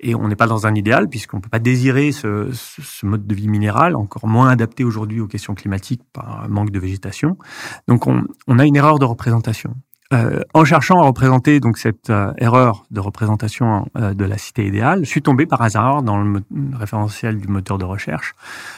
Et 0.00 0.14
on 0.14 0.28
n'est 0.28 0.36
pas 0.36 0.46
dans 0.46 0.66
un 0.66 0.74
idéal, 0.74 1.08
puisqu'on 1.08 1.36
ne 1.36 1.42
peut 1.42 1.50
pas 1.50 1.58
désirer 1.58 2.10
ce, 2.10 2.50
ce, 2.52 3.04
mode 3.04 3.26
de 3.26 3.34
vie 3.34 3.48
minéral, 3.48 3.96
encore 3.96 4.26
moins 4.26 4.48
adapté 4.48 4.82
aujourd'hui 4.82 5.20
aux 5.20 5.26
questions 5.26 5.54
climatiques 5.54 6.02
par 6.12 6.48
manque 6.48 6.70
de 6.70 6.78
végétation. 6.78 7.36
Donc 7.86 8.06
on, 8.06 8.24
on 8.46 8.58
a 8.58 8.64
une 8.64 8.76
erreur 8.76 8.98
de 8.98 9.04
représentation. 9.04 9.74
Euh, 10.12 10.40
en 10.54 10.64
cherchant 10.64 10.98
à 10.98 11.04
représenter 11.04 11.60
donc 11.60 11.78
cette 11.78 12.10
euh, 12.10 12.32
erreur 12.38 12.82
de 12.90 12.98
représentation 12.98 13.88
euh, 13.96 14.12
de 14.12 14.24
la 14.24 14.38
cité 14.38 14.66
idéale, 14.66 15.04
je 15.04 15.08
suis 15.08 15.22
tombé 15.22 15.46
par 15.46 15.62
hasard 15.62 16.02
dans 16.02 16.20
le, 16.20 16.42
référentiel 16.72 17.38
du 17.38 17.46
moteur 17.46 17.78
de 17.78 17.84
recherche 17.84 18.34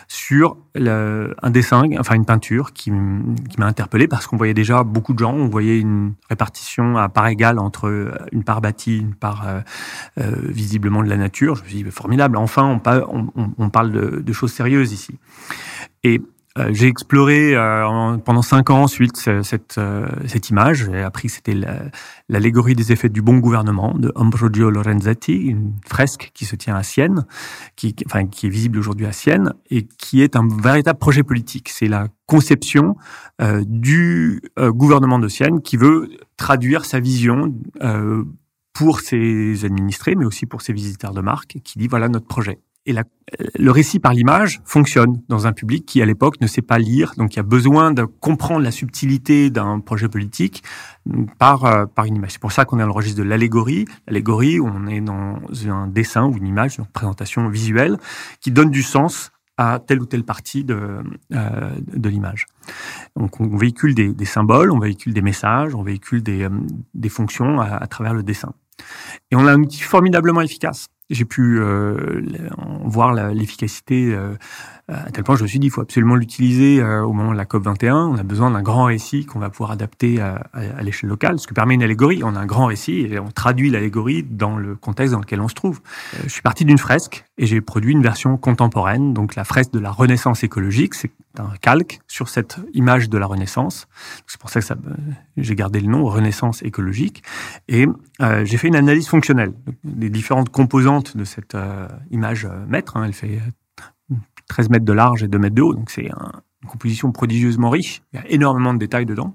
sur 0.08 0.58
un 0.74 1.50
dessin, 1.50 1.84
enfin 1.98 2.16
une 2.16 2.26
peinture 2.26 2.74
qui, 2.74 2.90
m'a 2.90 3.66
interpellé 3.66 4.08
parce 4.08 4.26
qu'on 4.26 4.36
voyait 4.36 4.52
déjà 4.52 4.82
beaucoup 4.82 5.14
de 5.14 5.20
gens, 5.20 5.32
on 5.32 5.48
voyait 5.48 5.78
une 5.78 6.14
répartition 6.28 6.98
à 6.98 7.08
part 7.08 7.28
égale 7.28 7.58
entre 7.58 8.12
une 8.32 8.44
part 8.44 8.60
bâtie, 8.60 8.98
une 8.98 9.14
part 9.14 9.44
visiblement 10.16 11.02
de 11.02 11.08
la 11.10 11.18
nature. 11.18 11.56
Je 11.56 11.62
me 11.62 11.68
suis 11.68 11.82
dit 11.82 11.90
formidable, 11.90 12.38
enfin 12.38 12.80
on, 13.58 13.68
parle 13.68 14.22
de, 14.22 14.32
choses 14.32 14.52
sérieuses 14.52 14.92
ici. 14.92 15.18
Euh, 16.58 16.68
j'ai 16.72 16.86
exploré 16.86 17.56
euh, 17.56 18.18
pendant 18.18 18.42
cinq 18.42 18.68
ans 18.70 18.82
ensuite 18.82 19.16
cette, 19.16 19.78
euh, 19.78 20.06
cette 20.26 20.50
image. 20.50 20.88
J'ai 20.90 21.02
appris 21.02 21.28
que 21.28 21.34
c'était 21.34 21.56
l'allégorie 22.28 22.74
des 22.74 22.92
effets 22.92 23.08
du 23.08 23.22
bon 23.22 23.38
gouvernement 23.38 23.94
de 23.96 24.12
Ambrogio 24.16 24.70
Lorenzetti, 24.70 25.34
une 25.34 25.72
fresque 25.86 26.30
qui 26.34 26.44
se 26.44 26.56
tient 26.56 26.76
à 26.76 26.82
Sienne, 26.82 27.24
qui, 27.76 27.94
enfin, 28.06 28.26
qui 28.26 28.46
est 28.46 28.50
visible 28.50 28.78
aujourd'hui 28.78 29.06
à 29.06 29.12
Sienne 29.12 29.54
et 29.70 29.86
qui 29.86 30.22
est 30.22 30.36
un 30.36 30.46
véritable 30.46 30.98
projet 30.98 31.22
politique. 31.22 31.68
C'est 31.70 31.88
la 31.88 32.08
conception 32.26 32.96
du 33.66 34.40
gouvernement 34.58 35.18
de 35.18 35.28
Sienne 35.28 35.60
qui 35.60 35.76
veut 35.76 36.08
traduire 36.36 36.84
sa 36.84 37.00
vision 37.00 37.54
pour 38.72 39.00
ses 39.00 39.64
administrés, 39.64 40.14
mais 40.14 40.24
aussi 40.24 40.46
pour 40.46 40.62
ses 40.62 40.72
visiteurs 40.72 41.12
de 41.12 41.20
marque, 41.20 41.58
qui 41.62 41.78
dit 41.78 41.88
voilà 41.88 42.08
notre 42.08 42.26
projet. 42.26 42.58
Et 42.84 42.92
la, 42.92 43.04
le 43.58 43.70
récit 43.70 44.00
par 44.00 44.12
l'image 44.12 44.60
fonctionne 44.64 45.22
dans 45.28 45.46
un 45.46 45.52
public 45.52 45.86
qui, 45.86 46.02
à 46.02 46.06
l'époque, 46.06 46.40
ne 46.40 46.48
sait 46.48 46.62
pas 46.62 46.78
lire. 46.78 47.12
Donc, 47.16 47.34
il 47.34 47.36
y 47.36 47.40
a 47.40 47.44
besoin 47.44 47.92
de 47.92 48.04
comprendre 48.04 48.62
la 48.62 48.72
subtilité 48.72 49.50
d'un 49.50 49.78
projet 49.78 50.08
politique 50.08 50.64
par, 51.38 51.64
euh, 51.64 51.86
par 51.86 52.06
une 52.06 52.16
image. 52.16 52.32
C'est 52.32 52.40
pour 52.40 52.50
ça 52.50 52.64
qu'on 52.64 52.78
est 52.78 52.82
dans 52.82 52.86
le 52.86 52.92
registre 52.92 53.18
de 53.18 53.28
l'allégorie. 53.28 53.84
L'allégorie, 54.08 54.60
on 54.60 54.88
est 54.88 55.00
dans 55.00 55.38
un 55.68 55.86
dessin 55.86 56.26
ou 56.26 56.36
une 56.36 56.46
image, 56.46 56.78
une 56.78 56.84
représentation 56.84 57.48
visuelle 57.48 57.98
qui 58.40 58.50
donne 58.50 58.70
du 58.70 58.82
sens 58.82 59.30
à 59.58 59.78
telle 59.78 60.00
ou 60.00 60.06
telle 60.06 60.24
partie 60.24 60.64
de, 60.64 61.02
euh, 61.32 61.70
de 61.92 62.08
l'image. 62.08 62.46
Donc 63.16 63.40
on 63.40 63.56
véhicule 63.56 63.94
des, 63.94 64.12
des, 64.12 64.24
symboles, 64.24 64.70
on 64.70 64.78
véhicule 64.78 65.12
des 65.12 65.22
messages, 65.22 65.74
on 65.74 65.82
véhicule 65.82 66.22
des, 66.22 66.44
euh, 66.44 66.50
des 66.94 67.08
fonctions 67.08 67.60
à, 67.60 67.76
à, 67.76 67.86
travers 67.86 68.14
le 68.14 68.22
dessin. 68.22 68.54
Et 69.30 69.36
on 69.36 69.46
a 69.46 69.52
un 69.52 69.60
outil 69.60 69.82
formidablement 69.82 70.40
efficace 70.40 70.88
j'ai 71.12 71.24
pu 71.24 71.60
euh, 71.60 72.22
voir 72.84 73.12
l'efficacité 73.12 74.14
euh, 74.14 74.34
à 74.88 75.10
tel 75.10 75.22
point 75.24 75.36
je 75.36 75.42
me 75.42 75.48
suis 75.48 75.58
dit 75.58 75.68
il 75.68 75.70
faut 75.70 75.80
absolument 75.80 76.16
l'utiliser 76.16 76.80
euh, 76.80 77.02
au 77.02 77.12
moment 77.12 77.32
de 77.32 77.36
la 77.36 77.44
COP 77.44 77.64
21. 77.64 77.96
On 77.96 78.16
a 78.16 78.22
besoin 78.22 78.50
d'un 78.50 78.62
grand 78.62 78.84
récit 78.84 79.24
qu'on 79.24 79.38
va 79.38 79.50
pouvoir 79.50 79.70
adapter 79.70 80.20
à, 80.20 80.46
à, 80.52 80.82
l'échelle 80.82 81.10
locale, 81.10 81.38
ce 81.38 81.46
que 81.46 81.54
permet 81.54 81.74
une 81.74 81.82
allégorie. 81.82 82.22
On 82.24 82.34
a 82.34 82.40
un 82.40 82.46
grand 82.46 82.66
récit 82.66 83.00
et 83.00 83.18
on 83.18 83.30
traduit 83.30 83.70
l'allégorie 83.70 84.22
dans 84.22 84.56
le 84.56 84.74
contexte 84.74 85.12
dans 85.12 85.20
lequel 85.20 85.40
on 85.40 85.48
se 85.48 85.54
trouve. 85.54 85.80
je 86.24 86.28
suis 86.28 86.42
parti 86.42 86.64
d'une 86.64 86.78
fresque 86.78 87.24
et 87.42 87.46
j'ai 87.46 87.60
produit 87.60 87.90
une 87.90 88.04
version 88.04 88.36
contemporaine, 88.36 89.14
donc 89.14 89.34
la 89.34 89.42
fresque 89.42 89.72
de 89.72 89.80
la 89.80 89.90
Renaissance 89.90 90.44
écologique. 90.44 90.94
C'est 90.94 91.10
un 91.38 91.50
calque 91.60 91.98
sur 92.06 92.28
cette 92.28 92.60
image 92.72 93.10
de 93.10 93.18
la 93.18 93.26
Renaissance. 93.26 93.88
C'est 94.28 94.40
pour 94.40 94.48
ça 94.48 94.60
que 94.60 94.66
ça, 94.66 94.76
j'ai 95.36 95.56
gardé 95.56 95.80
le 95.80 95.88
nom 95.88 96.04
Renaissance 96.04 96.62
écologique 96.62 97.24
et 97.66 97.88
euh, 98.20 98.44
j'ai 98.44 98.58
fait 98.58 98.68
une 98.68 98.76
analyse 98.76 99.08
fonctionnelle 99.08 99.54
des 99.82 100.08
différentes 100.08 100.50
composantes 100.50 101.16
de 101.16 101.24
cette 101.24 101.56
euh, 101.56 101.88
image 102.12 102.46
maître. 102.68 102.96
Hein. 102.96 103.06
Elle 103.06 103.12
fait 103.12 103.40
13 104.46 104.70
mètres 104.70 104.84
de 104.84 104.92
large 104.92 105.24
et 105.24 105.28
2 105.28 105.36
mètres 105.36 105.56
de 105.56 105.62
haut, 105.62 105.74
donc 105.74 105.90
c'est 105.90 106.12
un, 106.12 106.30
une 106.62 106.68
composition 106.68 107.10
prodigieusement 107.12 107.70
riche. 107.70 108.02
Il 108.12 108.20
y 108.20 108.22
a 108.22 108.30
énormément 108.30 108.72
de 108.72 108.78
détails 108.78 109.06
dedans. 109.06 109.34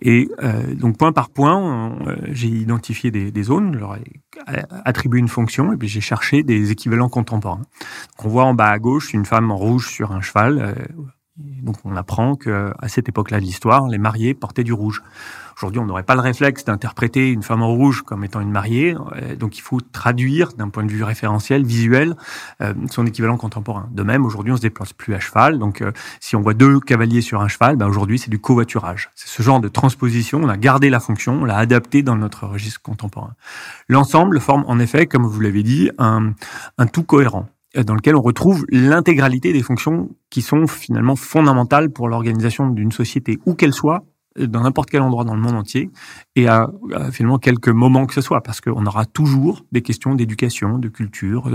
Et 0.00 0.28
euh, 0.42 0.74
donc 0.74 0.96
point 0.96 1.12
par 1.12 1.30
point, 1.30 1.96
euh, 2.06 2.16
j'ai 2.30 2.48
identifié 2.48 3.10
des, 3.10 3.42
zones, 3.42 3.74
je 3.74 3.78
leur 3.78 3.98
attribué 4.84 5.18
une 5.18 5.28
fonction 5.28 5.72
et 5.72 5.76
puis 5.76 5.88
j'ai 5.88 6.00
cherché 6.00 6.42
des 6.42 6.70
équivalents 6.70 7.08
contemporains. 7.08 7.62
Donc 8.16 8.26
on 8.26 8.28
voit 8.28 8.44
en 8.44 8.54
bas 8.54 8.70
à 8.70 8.78
gauche 8.78 9.12
une 9.12 9.24
femme 9.24 9.50
en 9.50 9.56
rouge 9.56 9.88
sur 9.88 10.12
un 10.12 10.20
cheval. 10.20 10.58
Euh, 10.58 10.74
donc 11.36 11.62
Donc 11.62 11.76
on 11.84 11.96
apprend 11.96 12.36
que 12.36 12.72
à 12.78 12.88
cette 12.88 13.08
époque-là 13.08 13.40
de 13.40 13.44
l'histoire, 13.44 13.88
les 13.88 13.98
mariés 13.98 14.34
portaient 14.34 14.64
du 14.64 14.72
rouge. 14.72 15.02
Aujourd'hui, 15.56 15.80
on 15.80 15.86
n'aurait 15.86 16.02
pas 16.02 16.14
le 16.14 16.20
réflexe 16.20 16.64
d'interpréter 16.64 17.30
une 17.30 17.42
femme 17.42 17.62
en 17.62 17.68
rouge 17.68 18.02
comme 18.02 18.24
étant 18.24 18.40
une 18.40 18.50
mariée, 18.50 18.94
euh, 19.16 19.36
donc 19.36 19.58
il 19.58 19.60
faut 19.60 19.80
traduire 19.80 20.52
d'un 20.52 20.68
point 20.68 20.84
de 20.84 20.90
vue 20.90 21.04
référentiel, 21.04 21.64
visuel, 21.64 22.16
euh, 22.60 22.74
son 22.90 23.06
équivalent 23.06 23.36
contemporain. 23.36 23.88
De 23.92 24.02
même, 24.02 24.24
aujourd'hui, 24.24 24.52
on 24.52 24.56
se 24.56 24.62
déplace 24.62 24.92
plus 24.92 25.14
à 25.14 25.20
cheval, 25.20 25.58
donc 25.58 25.82
euh, 25.82 25.92
si 26.20 26.36
on 26.36 26.40
voit 26.40 26.54
deux 26.54 26.80
cavaliers 26.80 27.20
sur 27.20 27.40
un 27.40 27.48
cheval, 27.48 27.76
ben 27.76 27.86
aujourd'hui 27.86 28.18
c'est 28.18 28.30
du 28.30 28.38
covoiturage. 28.38 29.10
C'est 29.14 29.28
ce 29.28 29.42
genre 29.42 29.60
de 29.60 29.68
transposition, 29.68 30.40
on 30.42 30.48
a 30.48 30.56
gardé 30.56 30.90
la 30.90 31.00
fonction, 31.00 31.42
on 31.42 31.44
l'a 31.44 31.58
adapté 31.58 32.02
dans 32.02 32.16
notre 32.16 32.46
registre 32.46 32.80
contemporain. 32.82 33.34
L'ensemble 33.88 34.40
forme 34.40 34.64
en 34.66 34.78
effet, 34.78 35.06
comme 35.06 35.26
vous 35.26 35.40
l'avez 35.40 35.62
dit, 35.62 35.90
un, 35.98 36.32
un 36.78 36.86
tout 36.86 37.04
cohérent 37.04 37.48
dans 37.74 37.94
lequel 37.94 38.16
on 38.16 38.22
retrouve 38.22 38.66
l'intégralité 38.70 39.52
des 39.52 39.62
fonctions 39.62 40.10
qui 40.30 40.42
sont 40.42 40.66
finalement 40.66 41.16
fondamentales 41.16 41.90
pour 41.90 42.08
l'organisation 42.08 42.68
d'une 42.68 42.92
société, 42.92 43.38
où 43.46 43.54
qu'elle 43.54 43.72
soit, 43.72 44.04
dans 44.38 44.62
n'importe 44.62 44.90
quel 44.90 45.02
endroit 45.02 45.24
dans 45.24 45.34
le 45.34 45.40
monde 45.40 45.54
entier 45.54 45.90
et 46.36 46.48
à, 46.48 46.70
finalement 47.10 47.38
quelques 47.38 47.68
moments 47.68 48.06
que 48.06 48.14
ce 48.14 48.20
soit 48.20 48.42
parce 48.42 48.60
qu'on 48.60 48.86
aura 48.86 49.04
toujours 49.04 49.64
des 49.72 49.82
questions 49.82 50.14
d'éducation, 50.14 50.78
de 50.78 50.88
culture, 50.88 51.50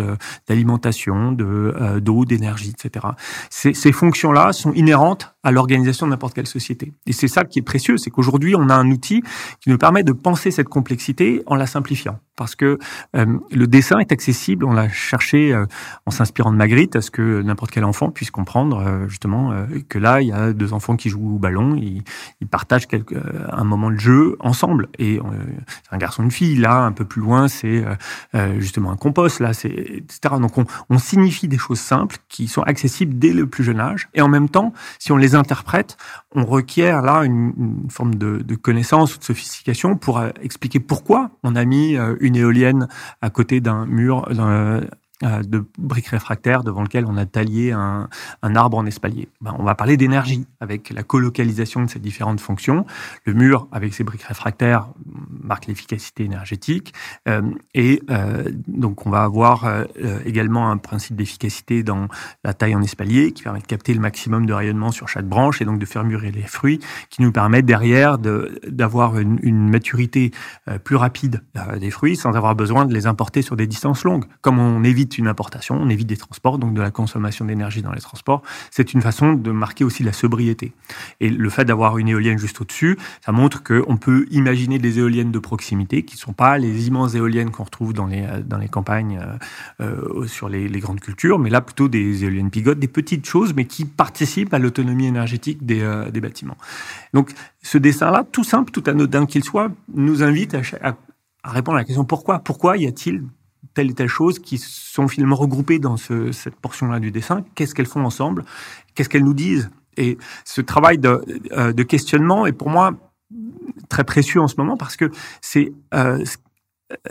d'alimentation, 0.47 1.31
de 1.31 1.73
euh, 1.75 1.99
d'eau, 1.99 2.25
d'énergie, 2.25 2.71
etc. 2.71 3.07
Ces, 3.49 3.91
fonctions-là 3.91 4.53
sont 4.53 4.73
inhérentes 4.73 5.33
à 5.43 5.51
l'organisation 5.51 6.05
de 6.05 6.11
n'importe 6.11 6.33
quelle 6.33 6.47
société. 6.47 6.93
Et 7.05 7.13
c'est 7.13 7.27
ça 7.27 7.45
qui 7.45 7.59
est 7.59 7.63
précieux, 7.63 7.97
c'est 7.97 8.09
qu'aujourd'hui 8.09 8.55
on 8.55 8.69
a 8.69 8.75
un 8.75 8.91
outil 8.91 9.23
qui 9.59 9.69
nous 9.69 9.77
permet 9.77 10.03
de 10.03 10.11
penser 10.11 10.51
cette 10.51 10.69
complexité 10.69 11.41
en 11.45 11.55
la 11.55 11.65
simplifiant 11.65 12.19
parce 12.35 12.55
que 12.55 12.77
euh, 13.15 13.39
le 13.51 13.65
dessin 13.65 13.97
est 13.97 14.11
accessible. 14.11 14.65
On 14.65 14.73
l'a 14.73 14.89
cherché 14.89 15.53
euh, 15.53 15.65
en 16.05 16.11
s'inspirant 16.11 16.51
de 16.51 16.57
Magritte, 16.57 16.95
à 16.95 17.01
ce 17.01 17.09
que 17.09 17.41
n'importe 17.41 17.71
quel 17.71 17.85
enfant 17.85 18.11
puisse 18.11 18.29
comprendre 18.29 19.05
justement 19.07 19.53
que 19.89 19.97
là 19.97 20.21
il 20.21 20.27
y 20.27 20.31
a 20.31 20.53
deux 20.53 20.73
enfants 20.73 20.95
qui 20.95 21.09
jouent 21.09 21.35
au 21.35 21.39
ballon, 21.39 21.75
ils, 21.75 22.03
ils 22.41 22.47
partagent 22.67 22.87
quelque, 22.87 23.15
un 23.51 23.63
moment 23.63 23.89
de 23.89 23.99
jeu 23.99 24.35
ensemble. 24.39 24.89
Et 24.99 25.19
euh, 25.19 25.21
c'est 25.83 25.95
un 25.95 25.97
garçon, 25.97 26.23
une 26.23 26.31
fille. 26.31 26.57
Là, 26.57 26.83
un 26.83 26.91
peu 26.91 27.05
plus 27.05 27.21
loin, 27.21 27.47
c'est 27.47 27.85
euh, 27.85 27.95
euh, 28.35 28.59
justement 28.59 28.91
un 28.91 28.97
compost. 28.97 29.39
Là, 29.39 29.53
c'est 29.53 29.69
etc. 29.69 30.35
Donc 30.41 30.57
on, 30.57 30.97
signifie 30.97 31.47
des 31.47 31.57
choses 31.57 31.79
simples 31.79 32.17
qui 32.27 32.47
sont 32.47 32.63
accessibles 32.63 33.17
dès 33.17 33.31
le 33.31 33.47
plus 33.47 33.63
jeune 33.63 33.79
âge. 33.79 34.09
Et 34.13 34.21
en 34.21 34.27
même 34.27 34.49
temps, 34.49 34.73
si 34.99 35.13
on 35.13 35.17
les 35.17 35.35
interprète, 35.35 35.95
on 36.35 36.43
requiert 36.43 37.01
là 37.01 37.23
une, 37.23 37.87
forme 37.89 38.15
de, 38.15 38.55
connaissance 38.55 39.15
ou 39.15 39.19
de 39.19 39.23
sophistication 39.23 39.95
pour 39.95 40.21
expliquer 40.41 40.79
pourquoi 40.79 41.31
on 41.43 41.55
a 41.55 41.63
mis 41.63 41.95
une 42.19 42.35
éolienne 42.35 42.87
à 43.21 43.29
côté 43.29 43.61
d'un 43.61 43.85
mur, 43.85 44.27
euh, 44.31 44.81
de 45.21 45.65
briques 45.77 46.07
réfractaires 46.07 46.63
devant 46.63 46.83
lequel 46.83 47.05
on 47.05 47.17
a 47.17 47.25
taillé 47.25 47.71
un, 47.71 48.07
un 48.43 48.55
arbre 48.55 48.77
en 48.77 48.85
espalier. 48.85 49.29
Ben, 49.41 49.55
on 49.57 49.63
va 49.63 49.75
parler 49.75 49.97
d'énergie 49.97 50.45
avec 50.59 50.89
la 50.89 51.03
colocalisation 51.03 51.83
de 51.83 51.89
ces 51.89 51.99
différentes 51.99 52.39
fonctions. 52.39 52.85
Le 53.25 53.33
mur 53.33 53.67
avec 53.71 53.93
ses 53.93 54.03
briques 54.03 54.23
réfractaires 54.23 54.89
marque 55.43 55.67
l'efficacité 55.67 56.23
énergétique 56.23 56.93
euh, 57.27 57.41
et 57.73 58.01
euh, 58.09 58.43
donc 58.67 59.05
on 59.05 59.09
va 59.09 59.23
avoir 59.23 59.65
euh, 59.65 59.85
également 60.25 60.71
un 60.71 60.77
principe 60.77 61.15
d'efficacité 61.15 61.83
dans 61.83 62.07
la 62.43 62.53
taille 62.53 62.75
en 62.75 62.81
espalier 62.81 63.31
qui 63.31 63.43
permet 63.43 63.59
de 63.59 63.65
capter 63.65 63.93
le 63.93 63.99
maximum 63.99 64.45
de 64.45 64.53
rayonnement 64.53 64.91
sur 64.91 65.07
chaque 65.07 65.27
branche 65.27 65.61
et 65.61 65.65
donc 65.65 65.79
de 65.79 65.85
faire 65.85 66.03
mûrir 66.03 66.31
les 66.33 66.43
fruits 66.43 66.79
qui 67.09 67.21
nous 67.21 67.31
permettent 67.31 67.65
derrière 67.65 68.17
d'avoir 68.17 69.17
une, 69.17 69.39
une, 69.41 69.69
maturité 69.69 70.31
plus 70.83 70.95
rapide 70.95 71.41
des 71.79 71.91
fruits 71.91 72.15
sans 72.15 72.33
avoir 72.35 72.55
besoin 72.55 72.85
de 72.85 72.93
les 72.93 73.05
importer 73.05 73.41
sur 73.41 73.55
des 73.55 73.67
distances 73.67 74.03
longues. 74.03 74.25
Comme 74.41 74.59
on 74.59 74.83
évite 74.83 75.06
une 75.15 75.27
importation, 75.27 75.75
on 75.75 75.89
évite 75.89 76.07
des 76.07 76.17
transports, 76.17 76.57
donc 76.57 76.73
de 76.73 76.81
la 76.81 76.91
consommation 76.91 77.45
d'énergie 77.45 77.81
dans 77.81 77.91
les 77.91 78.01
transports. 78.01 78.41
C'est 78.71 78.93
une 78.93 79.01
façon 79.01 79.33
de 79.33 79.51
marquer 79.51 79.83
aussi 79.83 80.03
la 80.03 80.13
sobriété. 80.13 80.73
Et 81.19 81.29
le 81.29 81.49
fait 81.49 81.65
d'avoir 81.65 81.97
une 81.97 82.07
éolienne 82.07 82.37
juste 82.37 82.61
au-dessus, 82.61 82.97
ça 83.23 83.31
montre 83.31 83.63
qu'on 83.63 83.97
peut 83.97 84.25
imaginer 84.31 84.79
des 84.79 84.99
éoliennes 84.99 85.31
de 85.31 85.39
proximité 85.39 86.03
qui 86.03 86.15
ne 86.15 86.19
sont 86.19 86.33
pas 86.33 86.57
les 86.57 86.87
immenses 86.87 87.15
éoliennes 87.15 87.51
qu'on 87.51 87.63
retrouve 87.63 87.93
dans 87.93 88.07
les, 88.07 88.25
dans 88.45 88.57
les 88.57 88.67
campagnes 88.67 89.19
euh, 89.21 89.37
euh, 89.81 90.27
sur 90.27 90.49
les, 90.49 90.67
grandes 90.79 90.99
cultures, 90.99 91.39
mais 91.39 91.49
là 91.49 91.61
plutôt 91.61 91.87
des 91.87 92.23
éoliennes 92.23 92.51
pigotes, 92.51 92.79
des 92.79 92.87
petites 92.87 93.25
choses, 93.25 93.53
mais 93.55 93.65
qui 93.65 93.85
participent 93.85 94.53
à 94.53 94.59
l'autonomie 94.59 95.07
énergétique 95.07 95.65
des, 95.65 95.81
euh, 95.81 96.11
des 96.11 96.21
bâtiments. 96.21 96.57
Donc 97.13 97.31
ce 97.63 97.77
dessin-là, 97.77 98.25
tout 98.31 98.43
simple, 98.43 98.71
tout 98.71 98.83
anodin 98.87 99.25
qu'il 99.25 99.43
soit, 99.43 99.71
nous 99.93 100.23
invite 100.23 100.55
à, 100.55 100.95
à 101.43 101.51
répondre 101.51 101.77
à 101.77 101.81
la 101.81 101.85
question 101.85 102.05
pourquoi 102.05 102.39
Pourquoi 102.39 102.77
y 102.77 102.87
a-t-il 102.87 103.23
telle 103.77 103.91
et 103.91 103.93
telle 103.93 104.07
chose 104.07 104.39
qui 104.39 104.57
sont 104.57 105.07
finalement 105.07 105.35
regroupées 105.35 105.77
dans 105.77 105.97
ce, 105.97 106.31
cette 106.31 106.55
portion-là 106.55 106.99
du 106.99 107.11
dessin. 107.11 107.45
Qu'est-ce 107.53 107.75
qu'elles 107.75 107.85
font 107.85 108.03
ensemble? 108.03 108.43
Qu'est-ce 108.95 109.07
qu'elles 109.07 109.23
nous 109.23 109.35
disent? 109.35 109.69
Et 109.97 110.17
ce 110.45 110.61
travail 110.61 110.97
de, 110.97 111.23
euh, 111.51 111.73
de, 111.73 111.83
questionnement 111.83 112.47
est 112.47 112.53
pour 112.53 112.71
moi 112.71 112.95
très 113.87 114.03
précieux 114.03 114.41
en 114.41 114.47
ce 114.47 114.55
moment 114.57 114.77
parce 114.77 114.95
que 114.95 115.11
c'est 115.41 115.73
euh, 115.93 116.23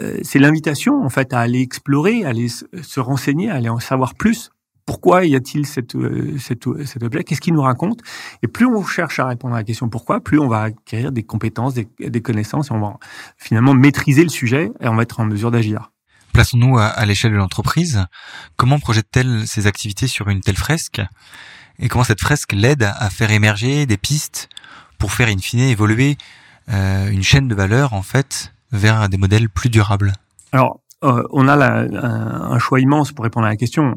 euh 0.01 0.21
l'invitation 0.35 1.05
en 1.05 1.09
fait 1.09 1.33
à 1.33 1.39
aller 1.39 1.61
explorer, 1.61 2.25
à 2.25 2.31
aller 2.31 2.49
se 2.49 2.99
renseigner, 2.99 3.49
à 3.49 3.55
aller 3.55 3.69
en 3.69 3.79
savoir 3.79 4.17
plus. 4.17 4.51
Pourquoi 4.87 5.25
y 5.25 5.37
a-t-il 5.37 5.67
cet 5.67 5.95
objet? 5.95 7.23
Qu'est-ce 7.23 7.41
qu'il 7.41 7.55
nous 7.55 7.63
raconte? 7.63 8.01
Et 8.43 8.49
plus 8.49 8.67
on 8.67 8.85
cherche 8.85 9.21
à 9.21 9.27
répondre 9.27 9.55
à 9.55 9.59
la 9.59 9.65
question 9.65 9.89
pourquoi, 9.89 10.19
plus 10.21 10.41
on 10.41 10.49
va 10.49 10.63
acquérir 10.63 11.13
des 11.13 11.23
compétences, 11.23 11.75
des, 11.75 11.89
des 12.01 12.23
connaissances, 12.23 12.71
et 12.71 12.73
on 12.73 12.81
va 12.81 12.99
finalement 13.37 13.75
maîtriser 13.75 14.25
le 14.25 14.31
sujet 14.31 14.73
et 14.81 14.89
on 14.89 14.97
va 14.97 15.03
être 15.03 15.21
en 15.21 15.27
mesure 15.27 15.53
d'agir. 15.53 15.93
Plaçons-nous 16.37 16.77
à, 16.77 17.07
l'échelle 17.07 17.33
de 17.33 17.39
l'entreprise. 17.39 18.05
Comment 18.57 18.79
projette-t-elle 18.79 19.49
ses 19.49 19.67
activités 19.67 20.07
sur 20.07 20.29
une 20.29 20.43
telle 20.43 20.59
fresque? 20.59 21.01
Et 21.79 21.89
comment 21.89 22.05
cette 22.05 22.21
fresque 22.21 22.53
l'aide 22.53 22.83
à 22.83 23.09
faire 23.09 23.31
émerger 23.31 23.87
des 23.87 23.97
pistes 23.97 24.51
pour 24.99 25.13
faire 25.13 25.29
in 25.29 25.39
fine 25.39 25.61
évoluer 25.61 26.19
euh, 26.69 27.09
une 27.09 27.23
chaîne 27.23 27.49
de 27.49 27.55
valeur 27.55 27.95
en 27.95 28.03
fait 28.03 28.53
vers 28.71 29.09
des 29.09 29.17
modèles 29.17 29.49
plus 29.49 29.71
durables? 29.71 30.13
Alors, 30.53 30.81
euh, 31.07 31.23
on 31.31 31.47
a 31.49 31.55
un, 31.57 32.59
choix 32.59 32.81
immense 32.81 33.13
pour 33.13 33.25
répondre 33.25 33.47
à 33.47 33.51
la 33.51 33.57
question. 33.57 33.95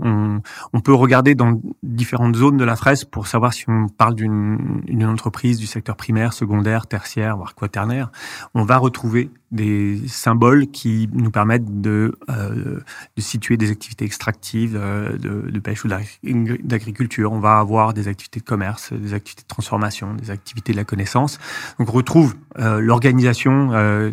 On, 0.74 0.82
peut 0.82 0.94
regarder 0.94 1.36
dans 1.36 1.60
différentes 1.84 2.36
zones 2.36 2.58
de 2.58 2.63
la 2.63 2.75
fresque 2.75 3.08
pour 3.10 3.28
savoir 3.28 3.54
si 3.54 3.66
on 3.68 3.88
parle 3.88 4.16
d'une 4.16 5.06
entreprise 5.06 5.58
du 5.58 5.68
secteur 5.68 5.96
primaire, 5.96 6.34
secondaire, 6.34 6.88
tertiaire, 6.88 7.38
voire 7.38 7.56
quaternaire. 7.56 8.12
On 8.54 8.63
va 8.63 8.78
retrouver 8.78 9.30
des 9.51 10.00
symboles 10.08 10.68
qui 10.68 11.10
nous 11.12 11.32
permettent 11.32 11.82
de, 11.82 12.16
euh, 12.30 12.80
situer 13.18 13.58
des 13.58 13.72
activités 13.72 14.06
extractives 14.06 14.78
euh, 14.80 15.18
de, 15.18 15.60
pêche 15.60 15.84
ou 15.84 15.88
d'agriculture. 15.88 17.32
On 17.32 17.39
va 17.39 17.58
avoir 17.58 17.94
des 17.94 18.08
activités 18.08 18.39
de 18.39 18.46
commerce, 18.46 18.94
des 18.94 19.13
activités 19.13 19.42
de 19.42 19.48
transformation, 19.48 20.13
des 20.13 20.30
activités 20.30 20.72
de 20.72 20.78
la 20.78 20.84
connaissance. 20.84 21.39
Donc 21.80 21.89
on 21.89 21.94
retrouve 21.94 22.36
l'organisation 22.56 23.72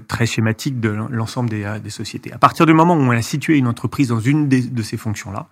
très 0.09 0.27
schématique 0.27 0.81
de 0.81 0.89
l'ensemble 1.11 1.51
des, 1.51 1.67
des, 1.83 1.91
sociétés. 1.91 2.33
À 2.33 2.39
partir 2.39 2.65
du 2.65 2.73
moment 2.73 2.86
où 2.95 3.01
on 3.01 3.11
a 3.11 3.23
situé 3.23 3.57
une 3.57 3.67
entreprise 3.67 4.09
dans 4.09 4.21
une 4.21 4.49
de 4.49 4.83
ces 4.83 4.97
fonctions-là, 4.97 5.49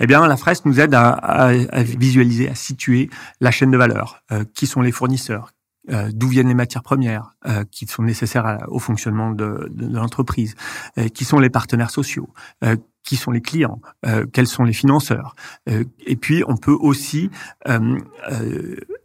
eh 0.00 0.06
bien 0.06 0.26
la 0.26 0.36
fresque 0.36 0.64
nous 0.64 0.78
aide 0.80 0.94
à, 0.94 1.50
visualiser, 1.82 2.48
à 2.48 2.54
situer 2.54 3.10
la 3.40 3.50
chaîne 3.50 3.70
de 3.70 3.76
valeur. 3.76 4.22
qui 4.54 4.66
sont 4.66 4.82
les 4.82 4.92
fournisseurs 4.92 5.52
euh, 5.90 6.10
d'où 6.12 6.28
viennent 6.28 6.48
les 6.48 6.54
matières 6.54 6.82
premières 6.82 7.34
euh, 7.46 7.64
qui 7.70 7.86
sont 7.86 8.02
nécessaires 8.02 8.66
au 8.68 8.78
fonctionnement 8.78 9.30
de, 9.30 9.70
l'entreprise, 9.78 10.54
euh, 10.98 11.08
qui 11.08 11.24
sont 11.24 11.38
les 11.38 11.50
partenaires 11.50 11.90
sociaux, 11.90 12.28
euh, 12.62 12.76
qui 13.04 13.16
sont 13.16 13.30
les 13.30 13.40
clients, 13.40 13.80
euh, 14.04 14.26
quels 14.30 14.46
sont 14.46 14.64
les 14.64 14.74
financeurs. 14.74 15.34
et 15.66 16.16
puis, 16.16 16.44
on 16.46 16.56
peut 16.56 16.76
aussi 16.78 17.30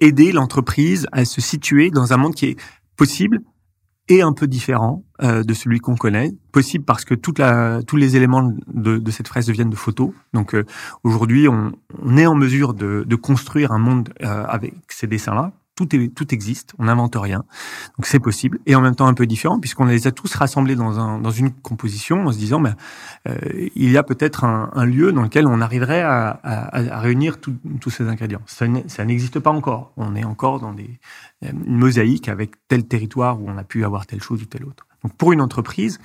aider 0.02 0.32
l'entreprise 0.34 1.08
à 1.14 1.24
se 1.24 1.40
situer 1.40 1.90
dans 1.90 2.12
un 2.12 2.18
monde 2.18 2.36
qui 2.36 2.48
est 2.48 2.60
possible 2.98 3.40
et 4.10 4.22
un 4.22 4.34
peu 4.34 4.48
différent 4.48 5.04
de 5.22 5.54
celui 5.54 5.80
qu'on 5.80 5.96
connaît. 5.96 6.32
Possible 6.52 6.84
parce 6.84 7.06
que 7.06 7.16
toute 7.16 7.40
la, 7.40 7.82
tous 7.84 7.96
les 7.96 8.18
éléments 8.18 8.52
de, 8.68 8.98
de 8.98 9.12
cette 9.12 9.30
fraise 9.30 9.50
viennent 9.50 9.70
de 9.70 9.76
photos. 9.76 10.12
Donc 10.34 10.56
aujourd'hui, 11.04 11.48
on, 11.48 11.72
on, 12.02 12.18
est 12.18 12.26
en 12.26 12.36
mesure 12.36 12.74
de, 12.74 13.06
de 13.08 13.16
construire 13.16 13.72
un 13.72 13.80
monde 13.80 14.10
avec 14.20 14.74
ces 14.90 15.08
dessins-là 15.08 15.54
tout, 15.76 15.96
est, 15.96 16.34
existe, 16.34 16.74
on 16.78 16.86
n'invente 16.86 17.16
rien. 17.16 17.44
Donc 17.98 18.06
c'est 18.06 18.20
possible. 18.20 18.60
Et 18.66 18.76
en 18.76 18.82
même 18.82 18.96
temps 18.96 19.08
un 19.08 19.14
peu 19.14 19.26
différent, 19.26 19.60
puisqu'on 19.60 19.86
les 19.86 20.08
a 20.08 20.12
tous 20.12 20.34
rassemblés 20.36 20.76
dans, 20.76 21.00
un, 21.00 21.22
une 21.32 21.52
composition 21.52 22.28
en 22.28 22.32
se 22.32 22.38
disant, 22.38 22.60
ben, 22.60 22.76
euh, 23.28 23.36
il 23.76 23.92
y 23.92 23.98
a 23.98 24.04
peut-être 24.04 24.44
un, 24.44 24.86
lieu 24.86 25.12
dans 25.12 25.24
lequel 25.24 25.48
on 25.48 25.62
arriverait 25.62 26.02
à, 26.02 26.40
réunir 27.00 27.38
tous 27.40 27.90
ces 27.90 28.08
ingrédients. 28.08 28.42
Ça, 28.46 28.68
n'existe 28.68 29.40
pas 29.40 29.52
encore. 29.52 29.94
On 29.98 30.16
est 30.16 30.24
encore 30.24 30.60
dans 30.60 30.74
des, 30.74 31.00
une 31.42 31.78
mosaïque 31.78 32.30
avec 32.30 32.52
tel 32.68 32.86
territoire 32.86 33.42
où 33.42 33.50
on 33.50 33.58
a 33.58 33.64
pu 33.64 33.86
avoir 33.86 34.06
telle 34.06 34.22
chose 34.22 34.42
ou 34.42 34.46
telle 34.46 34.66
autre. 34.66 34.86
Donc 35.04 35.14
pour 35.18 35.34
une 35.34 35.42
entreprise, 35.42 36.00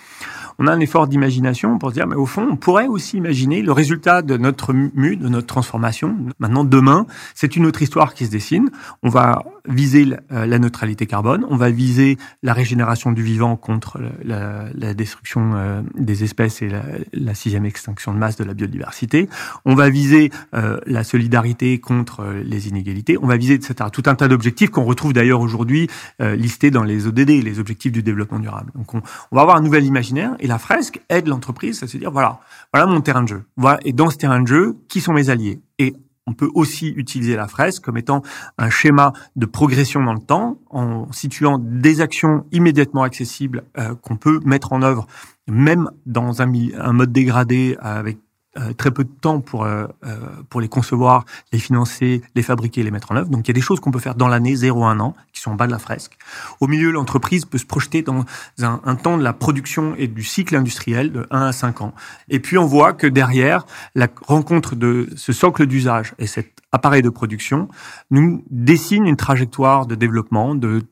on 0.58 0.66
a 0.66 0.72
un 0.72 0.80
effort 0.80 1.06
d'imagination 1.06 1.78
pour 1.78 1.90
se 1.90 1.94
dire, 1.94 2.08
mais 2.08 2.16
au 2.16 2.26
fond, 2.26 2.48
on 2.50 2.56
pourrait 2.56 2.88
aussi 2.88 3.16
imaginer 3.16 3.62
le 3.62 3.70
résultat 3.70 4.22
de 4.22 4.36
notre 4.36 4.72
mu, 4.72 5.16
de 5.16 5.28
notre 5.28 5.46
transformation. 5.46 6.16
Maintenant, 6.40 6.64
demain, 6.64 7.06
c'est 7.34 7.54
une 7.54 7.64
autre 7.64 7.80
histoire 7.80 8.12
qui 8.12 8.26
se 8.26 8.30
dessine. 8.30 8.70
On 9.04 9.08
va 9.08 9.44
viser 9.68 10.08
euh, 10.32 10.46
la 10.46 10.58
neutralité 10.58 11.06
carbone, 11.06 11.46
on 11.48 11.56
va 11.56 11.70
viser 11.70 12.18
la 12.42 12.54
régénération 12.54 13.12
du 13.12 13.22
vivant 13.22 13.54
contre 13.54 14.00
la, 14.24 14.94
destruction 14.94 15.52
euh, 15.54 15.82
des 15.96 16.24
espèces 16.24 16.60
et 16.60 16.70
la, 17.12 17.34
sixième 17.34 17.64
extinction 17.64 18.12
de 18.12 18.18
masse 18.18 18.36
de 18.36 18.42
la 18.42 18.54
biodiversité. 18.54 19.28
On 19.64 19.76
va 19.76 19.90
viser 19.90 20.32
euh, 20.54 20.80
la 20.86 21.04
solidarité 21.04 21.78
contre 21.78 22.24
les 22.42 22.66
inégalités. 22.66 23.16
On 23.22 23.26
va 23.28 23.36
viser, 23.36 23.54
etc. 23.54 23.90
Tout 23.92 24.02
un 24.06 24.16
tas 24.16 24.26
d'objectifs 24.26 24.70
qu'on 24.70 24.84
retrouve 24.84 25.12
d'ailleurs 25.12 25.40
aujourd'hui 25.40 25.88
listés 26.18 26.70
dans 26.70 26.82
les 26.82 27.06
ODD, 27.06 27.28
les 27.28 27.60
objectifs 27.60 27.92
du 27.92 28.02
développement 28.02 28.40
durable. 28.40 28.72
On, 28.94 29.02
on 29.30 29.36
va 29.36 29.42
avoir 29.42 29.56
un 29.56 29.62
nouvel 29.62 29.84
imaginaire 29.84 30.34
et 30.40 30.46
la 30.46 30.58
fresque 30.58 31.00
aide 31.08 31.28
l'entreprise 31.28 31.82
à 31.82 31.86
se 31.86 31.96
dire 31.96 32.10
voilà, 32.10 32.40
voilà 32.72 32.86
mon 32.86 33.00
terrain 33.00 33.22
de 33.22 33.28
jeu. 33.28 33.44
Voilà, 33.56 33.78
et 33.84 33.92
dans 33.92 34.10
ce 34.10 34.16
terrain 34.16 34.40
de 34.40 34.46
jeu, 34.46 34.76
qui 34.88 35.00
sont 35.00 35.12
mes 35.12 35.30
alliés? 35.30 35.60
Et 35.78 35.94
on 36.28 36.34
peut 36.34 36.50
aussi 36.54 36.88
utiliser 36.88 37.36
la 37.36 37.48
fresque 37.48 37.82
comme 37.82 37.96
étant 37.96 38.22
un 38.58 38.68
schéma 38.68 39.14
de 39.36 39.46
progression 39.46 40.02
dans 40.02 40.12
le 40.12 40.20
temps, 40.20 40.58
en 40.68 41.10
situant 41.10 41.58
des 41.58 42.02
actions 42.02 42.44
immédiatement 42.52 43.02
accessibles 43.02 43.64
euh, 43.78 43.94
qu'on 43.94 44.16
peut 44.16 44.40
mettre 44.44 44.74
en 44.74 44.82
œuvre, 44.82 45.06
même 45.46 45.90
dans 46.04 46.42
un 46.42 46.92
mode 46.92 47.12
dégradé 47.12 47.78
avec 47.80 48.18
euh, 48.58 48.72
très 48.72 48.90
peu 48.90 49.04
de 49.04 49.10
temps 49.20 49.40
pour 49.40 49.64
euh, 49.64 49.86
euh, 50.04 50.16
pour 50.48 50.60
les 50.60 50.68
concevoir, 50.68 51.24
les 51.52 51.58
financer, 51.58 52.22
les 52.34 52.42
fabriquer, 52.42 52.82
les 52.82 52.90
mettre 52.90 53.12
en 53.12 53.16
œuvre. 53.16 53.28
Donc 53.28 53.46
il 53.46 53.48
y 53.48 53.52
a 53.52 53.54
des 53.54 53.60
choses 53.60 53.80
qu'on 53.80 53.90
peut 53.90 53.98
faire 53.98 54.14
dans 54.14 54.28
l'année 54.28 54.56
0 54.56 54.84
1 54.84 55.00
an 55.00 55.14
qui 55.32 55.40
sont 55.40 55.52
en 55.52 55.54
bas 55.54 55.66
de 55.66 55.72
la 55.72 55.78
fresque. 55.78 56.16
Au 56.60 56.66
milieu, 56.66 56.90
l'entreprise 56.90 57.44
peut 57.44 57.58
se 57.58 57.66
projeter 57.66 58.02
dans 58.02 58.24
un, 58.60 58.80
un, 58.84 58.94
temps 58.96 59.16
de 59.16 59.22
la 59.22 59.32
production 59.32 59.94
et 59.96 60.08
du 60.08 60.24
cycle 60.24 60.56
industriel 60.56 61.12
de 61.12 61.26
1 61.30 61.46
à 61.46 61.52
5 61.52 61.82
ans. 61.82 61.94
Et 62.28 62.40
puis 62.40 62.58
on 62.58 62.66
voit 62.66 62.92
que 62.92 63.06
derrière 63.06 63.66
la 63.94 64.08
rencontre 64.26 64.74
de 64.74 65.08
ce 65.16 65.32
socle 65.32 65.66
d'usage 65.66 66.14
et 66.18 66.26
cet 66.26 66.58
appareil 66.72 67.02
de 67.02 67.08
production 67.08 67.68
nous 68.10 68.44
dessine 68.50 69.06
une 69.06 69.16
trajectoire 69.16 69.86
de 69.86 69.94
développement, 69.94 70.54
de, 70.54 70.82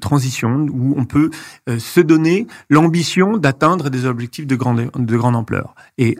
transition 0.00 0.66
où 0.70 0.94
on 0.96 1.04
peut 1.04 1.30
se 1.66 2.00
donner 2.00 2.46
l'ambition 2.68 3.36
d'atteindre 3.36 3.90
des 3.90 4.06
objectifs 4.06 4.46
de 4.46 4.56
grande 4.56 4.90
de 4.94 5.16
grande 5.16 5.36
ampleur. 5.36 5.74
Et 5.98 6.16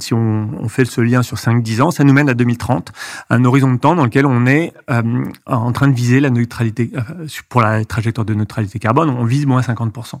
si 0.00 0.14
on 0.14 0.68
fait 0.68 0.84
ce 0.84 1.00
lien 1.00 1.22
sur 1.22 1.36
5-10 1.36 1.82
ans, 1.82 1.90
ça 1.90 2.04
nous 2.04 2.12
mène 2.12 2.28
à 2.28 2.34
2030, 2.34 2.92
un 3.30 3.44
horizon 3.44 3.72
de 3.72 3.78
temps 3.78 3.94
dans 3.94 4.04
lequel 4.04 4.26
on 4.26 4.46
est 4.46 4.72
euh, 4.90 5.02
en 5.46 5.72
train 5.72 5.88
de 5.88 5.94
viser 5.94 6.20
la 6.20 6.30
neutralité, 6.30 6.90
euh, 6.94 7.26
pour 7.48 7.60
la 7.62 7.84
trajectoire 7.84 8.24
de 8.24 8.34
neutralité 8.34 8.78
carbone, 8.78 9.10
on 9.10 9.24
vise 9.24 9.46
moins 9.46 9.60
50% 9.60 10.20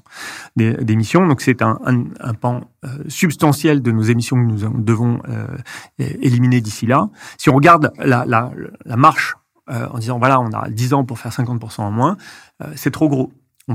d'émissions. 0.56 1.26
Donc 1.26 1.40
c'est 1.40 1.62
un, 1.62 1.76
pan 2.40 2.62
euh, 2.84 2.88
substantiel 3.08 3.82
de 3.82 3.90
nos 3.90 4.02
émissions 4.02 4.36
que 4.36 4.42
nous 4.42 4.82
devons 4.82 5.20
éliminer 5.98 6.60
d'ici 6.60 6.86
là. 6.86 7.08
Si 7.38 7.48
on 7.48 7.54
regarde 7.54 7.92
la, 7.98 8.25
la 8.26 8.96
marche 8.96 9.36
en 9.68 9.98
disant 9.98 10.18
voilà, 10.18 10.40
on 10.40 10.52
a 10.52 10.68
10 10.68 10.94
ans 10.94 11.04
pour 11.04 11.18
faire 11.18 11.32
50% 11.32 11.80
en 11.80 11.90
moins, 11.90 12.16
c'est 12.76 12.90
trop 12.90 13.08
gros 13.08 13.32
on 13.68 13.74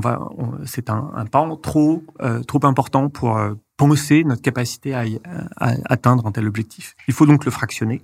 c'est 0.64 0.90
un, 0.90 1.26
pan 1.30 1.56
trop 1.56 2.04
euh, 2.22 2.42
trop 2.42 2.64
important 2.64 3.08
pour 3.08 3.36
euh, 3.36 3.54
penser 3.76 4.24
notre 4.24 4.42
capacité 4.42 4.94
à, 4.94 5.04
à, 5.56 5.74
atteindre 5.86 6.26
un 6.26 6.32
tel 6.32 6.46
objectif. 6.46 6.94
Il 7.08 7.14
faut 7.14 7.26
donc 7.26 7.44
le 7.44 7.50
fractionner. 7.50 8.02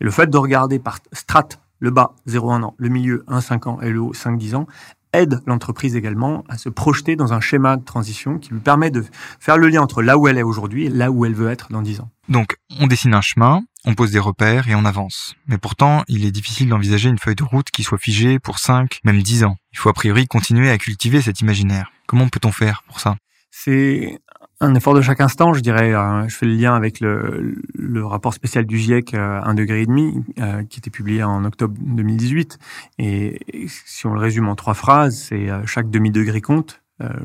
Et 0.00 0.04
le 0.04 0.10
fait 0.10 0.28
de 0.28 0.36
regarder 0.36 0.78
par 0.78 0.98
strate 1.12 1.60
le 1.80 1.90
bas 1.90 2.14
0,1 2.26 2.62
an, 2.62 2.74
le 2.76 2.88
milieu 2.88 3.24
1,5 3.28 3.68
ans 3.68 3.80
et 3.80 3.90
le 3.90 4.00
haut 4.00 4.12
5-10 4.12 4.56
ans 4.56 4.66
aide 5.12 5.40
l'entreprise 5.46 5.96
également 5.96 6.44
à 6.48 6.58
se 6.58 6.68
projeter 6.68 7.16
dans 7.16 7.32
un 7.32 7.40
schéma 7.40 7.76
de 7.76 7.84
transition 7.84 8.38
qui 8.38 8.50
lui 8.50 8.60
permet 8.60 8.90
de 8.90 9.04
faire 9.40 9.58
le 9.58 9.68
lien 9.68 9.82
entre 9.82 10.02
là 10.02 10.18
où 10.18 10.28
elle 10.28 10.38
est 10.38 10.42
aujourd'hui 10.42 10.86
et 10.86 10.90
là 10.90 11.10
où 11.10 11.24
elle 11.24 11.34
veut 11.34 11.50
être 11.50 11.72
dans 11.72 11.82
10 11.82 12.00
ans. 12.00 12.10
Donc, 12.28 12.56
on 12.78 12.86
dessine 12.86 13.14
un 13.14 13.20
chemin, 13.20 13.62
on 13.84 13.94
pose 13.94 14.10
des 14.10 14.18
repères 14.18 14.68
et 14.68 14.74
on 14.74 14.84
avance. 14.84 15.34
Mais 15.46 15.58
pourtant, 15.58 16.04
il 16.08 16.24
est 16.24 16.30
difficile 16.30 16.68
d'envisager 16.68 17.08
une 17.08 17.18
feuille 17.18 17.34
de 17.34 17.44
route 17.44 17.70
qui 17.70 17.82
soit 17.82 17.98
figée 17.98 18.38
pour 18.38 18.58
5, 18.58 19.00
même 19.04 19.22
10 19.22 19.44
ans. 19.44 19.56
Il 19.72 19.78
faut 19.78 19.88
a 19.88 19.94
priori 19.94 20.26
continuer 20.26 20.70
à 20.70 20.78
cultiver 20.78 21.22
cet 21.22 21.40
imaginaire. 21.40 21.90
Comment 22.06 22.28
peut-on 22.28 22.52
faire 22.52 22.82
pour 22.86 23.00
ça? 23.00 23.16
C'est 23.50 24.18
un 24.60 24.74
effort 24.74 24.94
de 24.94 25.00
chaque 25.00 25.20
instant, 25.20 25.52
je 25.52 25.60
dirais. 25.60 25.94
Euh, 25.94 26.26
je 26.28 26.36
fais 26.36 26.46
le 26.46 26.54
lien 26.54 26.74
avec 26.74 27.00
le, 27.00 28.04
rapport 28.04 28.34
spécial 28.34 28.66
du 28.66 28.78
GIEC, 28.78 29.14
euh, 29.14 29.40
un 29.42 29.54
degré 29.54 29.82
et 29.82 29.86
demi, 29.86 30.24
euh, 30.40 30.64
qui 30.64 30.78
était 30.78 30.90
publié 30.90 31.22
en 31.22 31.44
octobre 31.44 31.74
2018. 31.80 32.58
Et, 32.98 33.40
si 33.68 34.06
on 34.06 34.14
le 34.14 34.20
résume 34.20 34.48
en 34.48 34.56
trois 34.56 34.74
phrases, 34.74 35.16
c'est 35.16 35.48
chaque 35.66 35.90
demi-degré 35.90 36.40
compte, 36.40 36.82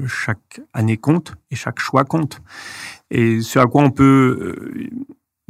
chaque 0.07 0.61
année 0.73 0.97
compte 0.97 1.35
et 1.51 1.55
chaque 1.55 1.79
choix 1.79 2.03
compte. 2.03 2.41
Et 3.09 3.41
ce 3.41 3.59
à 3.59 3.65
quoi 3.65 3.83
on 3.83 3.91
peut 3.91 4.89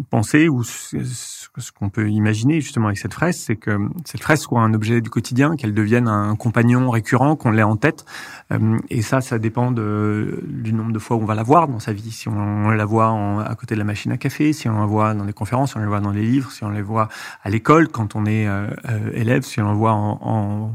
penser 0.10 0.50
ou 0.50 0.64
ce 0.64 1.72
qu'on 1.72 1.90
peut 1.90 2.10
imaginer 2.10 2.62
justement 2.62 2.88
avec 2.88 2.98
cette 2.98 3.14
fraise, 3.14 3.38
c'est 3.38 3.56
que 3.56 3.78
cette 4.06 4.22
fraise 4.22 4.40
soit 4.40 4.62
un 4.62 4.74
objet 4.74 5.02
du 5.02 5.10
quotidien, 5.10 5.56
qu'elle 5.56 5.74
devienne 5.74 6.08
un 6.08 6.36
compagnon 6.36 6.90
récurrent, 6.90 7.36
qu'on 7.36 7.52
l'ait 7.52 7.64
en 7.64 7.76
tête. 7.76 8.06
Euh, 8.52 8.78
et 8.90 9.02
ça, 9.02 9.22
ça 9.22 9.38
dépend 9.38 9.72
du 9.72 10.74
nombre 10.74 10.92
de 10.92 11.00
fois 11.00 11.18
où 11.18 11.22
on 11.22 11.26
va 11.26 11.36
la 11.36 11.44
voir 11.44 11.68
dans 11.68 11.80
sa 11.80 11.94
vie. 11.94 12.12
Si 12.12 12.28
on, 12.28 12.70
la 12.70 12.86
voit 12.86 13.44
à 13.46 13.56
côté 13.56 13.76
de 13.76 13.80
la 13.80 13.86
machine 13.86 14.12
à 14.12 14.18
café, 14.18 14.52
si 14.52 14.68
on 14.68 14.80
la 14.80 14.86
voit 14.86 15.14
dans 15.14 15.26
les 15.26 15.34
conférences, 15.34 15.72
si 15.72 15.78
on 15.78 15.82
la 15.82 15.88
voit 15.88 16.02
dans 16.02 16.12
les 16.12 16.24
livres, 16.24 16.52
si 16.52 16.64
on 16.64 16.70
la 16.70 16.82
voit 16.82 17.08
à 17.44 17.50
l'école 17.50 17.88
quand 17.88 18.16
on 18.16 18.26
est 18.26 18.48
euh, 18.48 18.68
euh, 18.90 19.12
élève, 19.14 19.44
si 19.44 19.62
on 19.62 19.68
la 19.68 19.74
voit 19.74 19.94
en 19.94 20.74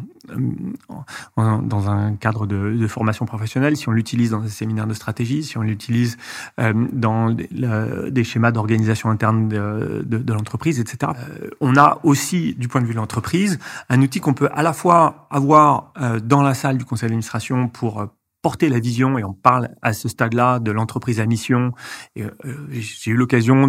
dans 1.37 1.91
un 1.91 2.15
cadre 2.15 2.47
de, 2.47 2.77
de, 2.77 2.87
formation 2.87 3.27
professionnelle, 3.27 3.77
si 3.77 3.89
on 3.89 3.93
l'utilise 3.93 4.31
dans 4.31 4.43
un 4.43 4.49
séminaire 4.49 4.87
de 4.87 4.95
stratégie, 4.95 5.43
si 5.43 5.59
on 5.59 5.63
l'utilise 5.63 6.17
euh, 6.61 6.73
dans 6.93 7.31
des 7.31 8.25
schémas 8.25 8.51
d'organisation 8.51 9.11
interne 9.11 9.49
de, 9.49 10.05
de, 10.07 10.19
de 10.19 10.33
l'entreprise, 10.33 10.81
etc. 10.81 11.13
Euh, 11.17 11.51
on 11.61 11.77
a 11.77 11.99
aussi, 12.03 12.55
du 12.55 12.69
point 12.69 12.81
de 12.81 12.87
vue 12.87 12.93
de 12.93 12.99
l'entreprise, 12.99 13.59
un 13.89 14.01
outil 14.03 14.21
qu'on 14.21 14.35
peut 14.35 14.49
à 14.53 14.63
la 14.63 14.73
fois 14.73 15.29
avoir 15.31 15.93
euh, 16.01 16.21
dans 16.21 16.43
la 16.43 16.55
salle 16.55 16.79
du 16.79 16.85
conseil 16.85 17.09
d'administration 17.09 17.69
pour 17.69 18.09
porter 18.49 18.71
la 18.71 18.81
vision 18.81 19.19
et 19.19 19.25
on 19.25 19.35
parle 19.35 19.69
à 19.83 19.93
ce 19.93 20.09
stade-là 20.09 20.59
de 20.59 20.71
l'entreprise 20.71 21.21
à 21.21 21.27
mission. 21.27 21.73
Euh, 22.17 22.31
j'ai 22.71 23.11
eu 23.11 23.15
l'occasion 23.15 23.69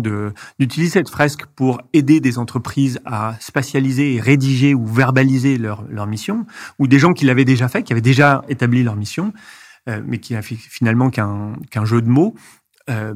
d'utiliser 0.57 0.91
cette 0.91 1.09
fresque 1.09 1.47
pour 1.47 1.81
aider 1.91 2.21
des 2.21 2.37
entreprises 2.37 3.01
à 3.03 3.35
spatialiser 3.41 4.15
et 4.15 4.21
rédiger 4.21 4.73
ou 4.73 4.85
verbaliser 4.85 5.57
leur, 5.57 5.83
leur 5.89 6.07
mission, 6.07 6.45
ou 6.79 6.87
des 6.87 6.97
gens 6.97 7.11
qui 7.11 7.25
l'avaient 7.25 7.43
déjà 7.43 7.67
fait, 7.67 7.83
qui 7.83 7.91
avaient 7.91 7.99
déjà 7.99 8.45
établi 8.47 8.81
leur 8.81 8.95
mission, 8.95 9.33
euh, 9.89 10.01
mais 10.05 10.19
qui 10.19 10.33
a 10.33 10.41
finalement 10.41 11.09
qu'un 11.09 11.57
qu'un 11.69 11.83
jeu 11.83 12.01
de 12.01 12.07
mots. 12.07 12.33
Euh, 12.89 13.13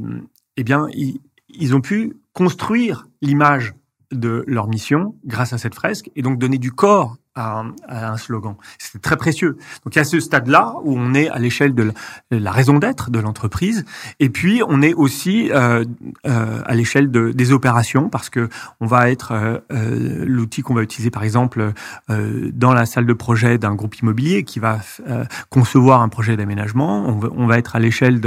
eh 0.58 0.66
bien, 0.66 0.88
ils, 0.92 1.22
ils 1.48 1.74
ont 1.78 1.82
pu 1.82 2.18
construire 2.34 3.08
l'image 3.22 3.74
de 4.12 4.44
leur 4.48 4.68
mission 4.68 5.16
grâce 5.24 5.54
à 5.54 5.58
cette 5.58 5.76
fresque 5.76 6.12
et 6.18 6.24
donc 6.24 6.40
donner 6.40 6.58
du 6.58 6.74
corps 6.74 7.16
à, 7.36 7.64
un 7.88 8.18
slogan. 8.18 8.56
C'est 8.78 9.02
très 9.02 9.18
précieux. 9.18 9.58
Donc 9.84 9.96
il 9.96 9.98
y 9.98 10.02
a 10.02 10.06
ce 10.06 10.20
stade-là 10.20 10.76
où 10.84 10.98
on 10.98 11.14
est 11.14 11.30
à 11.30 11.40
l'échelle 11.40 11.74
de 11.74 11.92
la, 12.32 12.52
raison 12.52 12.80
d'être 12.80 13.10
de 13.10 13.20
l'entreprise, 13.20 13.86
et 14.20 14.30
puis 14.30 14.62
on 14.68 14.82
est 14.82 14.94
aussi 14.94 15.52
euh, 15.52 15.86
euh, 16.28 16.62
à 16.66 16.76
l'échelle 16.76 17.12
de, 17.12 17.32
des 17.32 17.52
opérations 17.52 18.10
parce 18.10 18.30
que 18.30 18.50
on 18.80 18.86
va 18.86 19.10
être 19.10 19.32
euh, 19.32 19.58
euh 19.72 20.26
l'outil 20.26 20.62
qu'on 20.62 20.74
va 20.74 20.84
utiliser 20.84 21.12
par 21.12 21.24
exemple 21.24 21.74
euh, 22.10 22.52
dans 22.54 22.74
la 22.74 22.86
salle 22.86 23.06
de 23.06 23.14
projet 23.14 23.58
d'un 23.58 23.76
groupe 23.76 23.96
immobilier 23.96 24.44
qui 24.44 24.60
va 24.60 24.80
euh, 25.08 25.26
concevoir 25.50 26.02
un 26.02 26.10
projet 26.10 26.38
d'aménagement. 26.38 27.06
On 27.08 27.24
on 27.36 27.48
va 27.48 27.58
être 27.58 27.76
à 27.76 27.80
l'échelle 27.80 28.20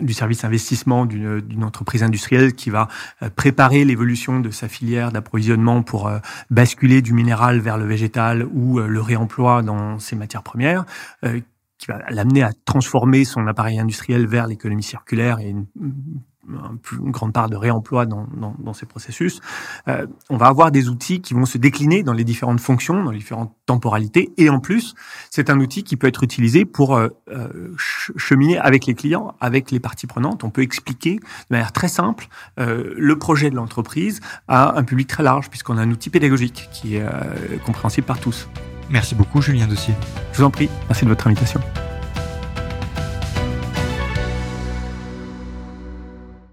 du 0.00 0.12
service 0.12 0.44
investissement 0.44 1.06
d'une 1.06 1.64
entreprise 1.64 2.02
industrielle 2.02 2.54
qui 2.54 2.70
va 2.70 2.88
préparer 3.36 3.84
l'évolution 3.84 4.40
de 4.40 4.50
sa 4.50 4.68
filière 4.68 5.12
d'approvisionnement 5.12 5.82
pour 5.82 6.10
basculer 6.50 7.00
du 7.00 7.12
minéral 7.12 7.60
vers 7.60 7.78
le 7.78 7.84
végétal 7.84 8.46
ou 8.52 8.78
euh, 8.78 8.86
le 8.86 9.00
réemploi 9.00 9.62
dans 9.62 9.98
ces 9.98 10.16
matières 10.16 10.42
premières, 10.42 10.84
euh, 11.24 11.40
qui 11.78 11.86
va 11.86 11.98
l'amener 12.10 12.42
à 12.42 12.52
transformer 12.64 13.24
son 13.24 13.46
appareil 13.46 13.78
industriel 13.78 14.26
vers 14.26 14.46
l'économie 14.46 14.82
circulaire 14.82 15.38
et 15.38 15.48
une, 15.48 15.66
une, 16.48 17.10
grande 17.10 17.32
part 17.32 17.48
de 17.48 17.56
réemploi 17.56 18.06
dans, 18.06 18.26
dans, 18.34 18.54
dans 18.58 18.72
ces 18.72 18.86
processus, 18.86 19.40
euh, 19.88 20.06
on 20.28 20.36
va 20.36 20.46
avoir 20.46 20.70
des 20.70 20.88
outils 20.88 21.20
qui 21.20 21.34
vont 21.34 21.44
se 21.44 21.58
décliner 21.58 22.02
dans 22.02 22.12
les 22.12 22.24
différentes 22.24 22.60
fonctions, 22.60 23.04
dans 23.04 23.10
les 23.10 23.18
différentes 23.18 23.52
temporalités, 23.66 24.32
et 24.36 24.48
en 24.48 24.60
plus, 24.60 24.94
c'est 25.30 25.50
un 25.50 25.60
outil 25.60 25.82
qui 25.82 25.96
peut 25.96 26.06
être 26.06 26.22
utilisé 26.22 26.64
pour 26.64 26.96
euh, 26.96 27.08
cheminer 27.76 28.58
avec 28.58 28.86
les 28.86 28.94
clients, 28.94 29.34
avec 29.40 29.70
les 29.70 29.80
parties 29.80 30.06
prenantes. 30.06 30.44
On 30.44 30.50
peut 30.50 30.62
expliquer 30.62 31.16
de 31.16 31.20
manière 31.50 31.72
très 31.72 31.88
simple 31.88 32.28
euh, 32.58 32.94
le 32.96 33.18
projet 33.18 33.50
de 33.50 33.56
l'entreprise 33.56 34.20
à 34.48 34.76
un 34.76 34.82
public 34.82 35.08
très 35.08 35.22
large, 35.22 35.50
puisqu'on 35.50 35.78
a 35.78 35.82
un 35.82 35.90
outil 35.90 36.10
pédagogique 36.10 36.68
qui 36.72 36.96
est 36.96 37.04
compréhensible 37.64 38.06
par 38.06 38.18
tous. 38.18 38.48
Merci 38.90 39.14
beaucoup, 39.14 39.40
Julien 39.40 39.66
Dossier. 39.66 39.94
Je 40.32 40.38
vous 40.38 40.44
en 40.44 40.50
prie. 40.50 40.68
Merci 40.88 41.04
de 41.04 41.10
votre 41.10 41.26
invitation. 41.26 41.60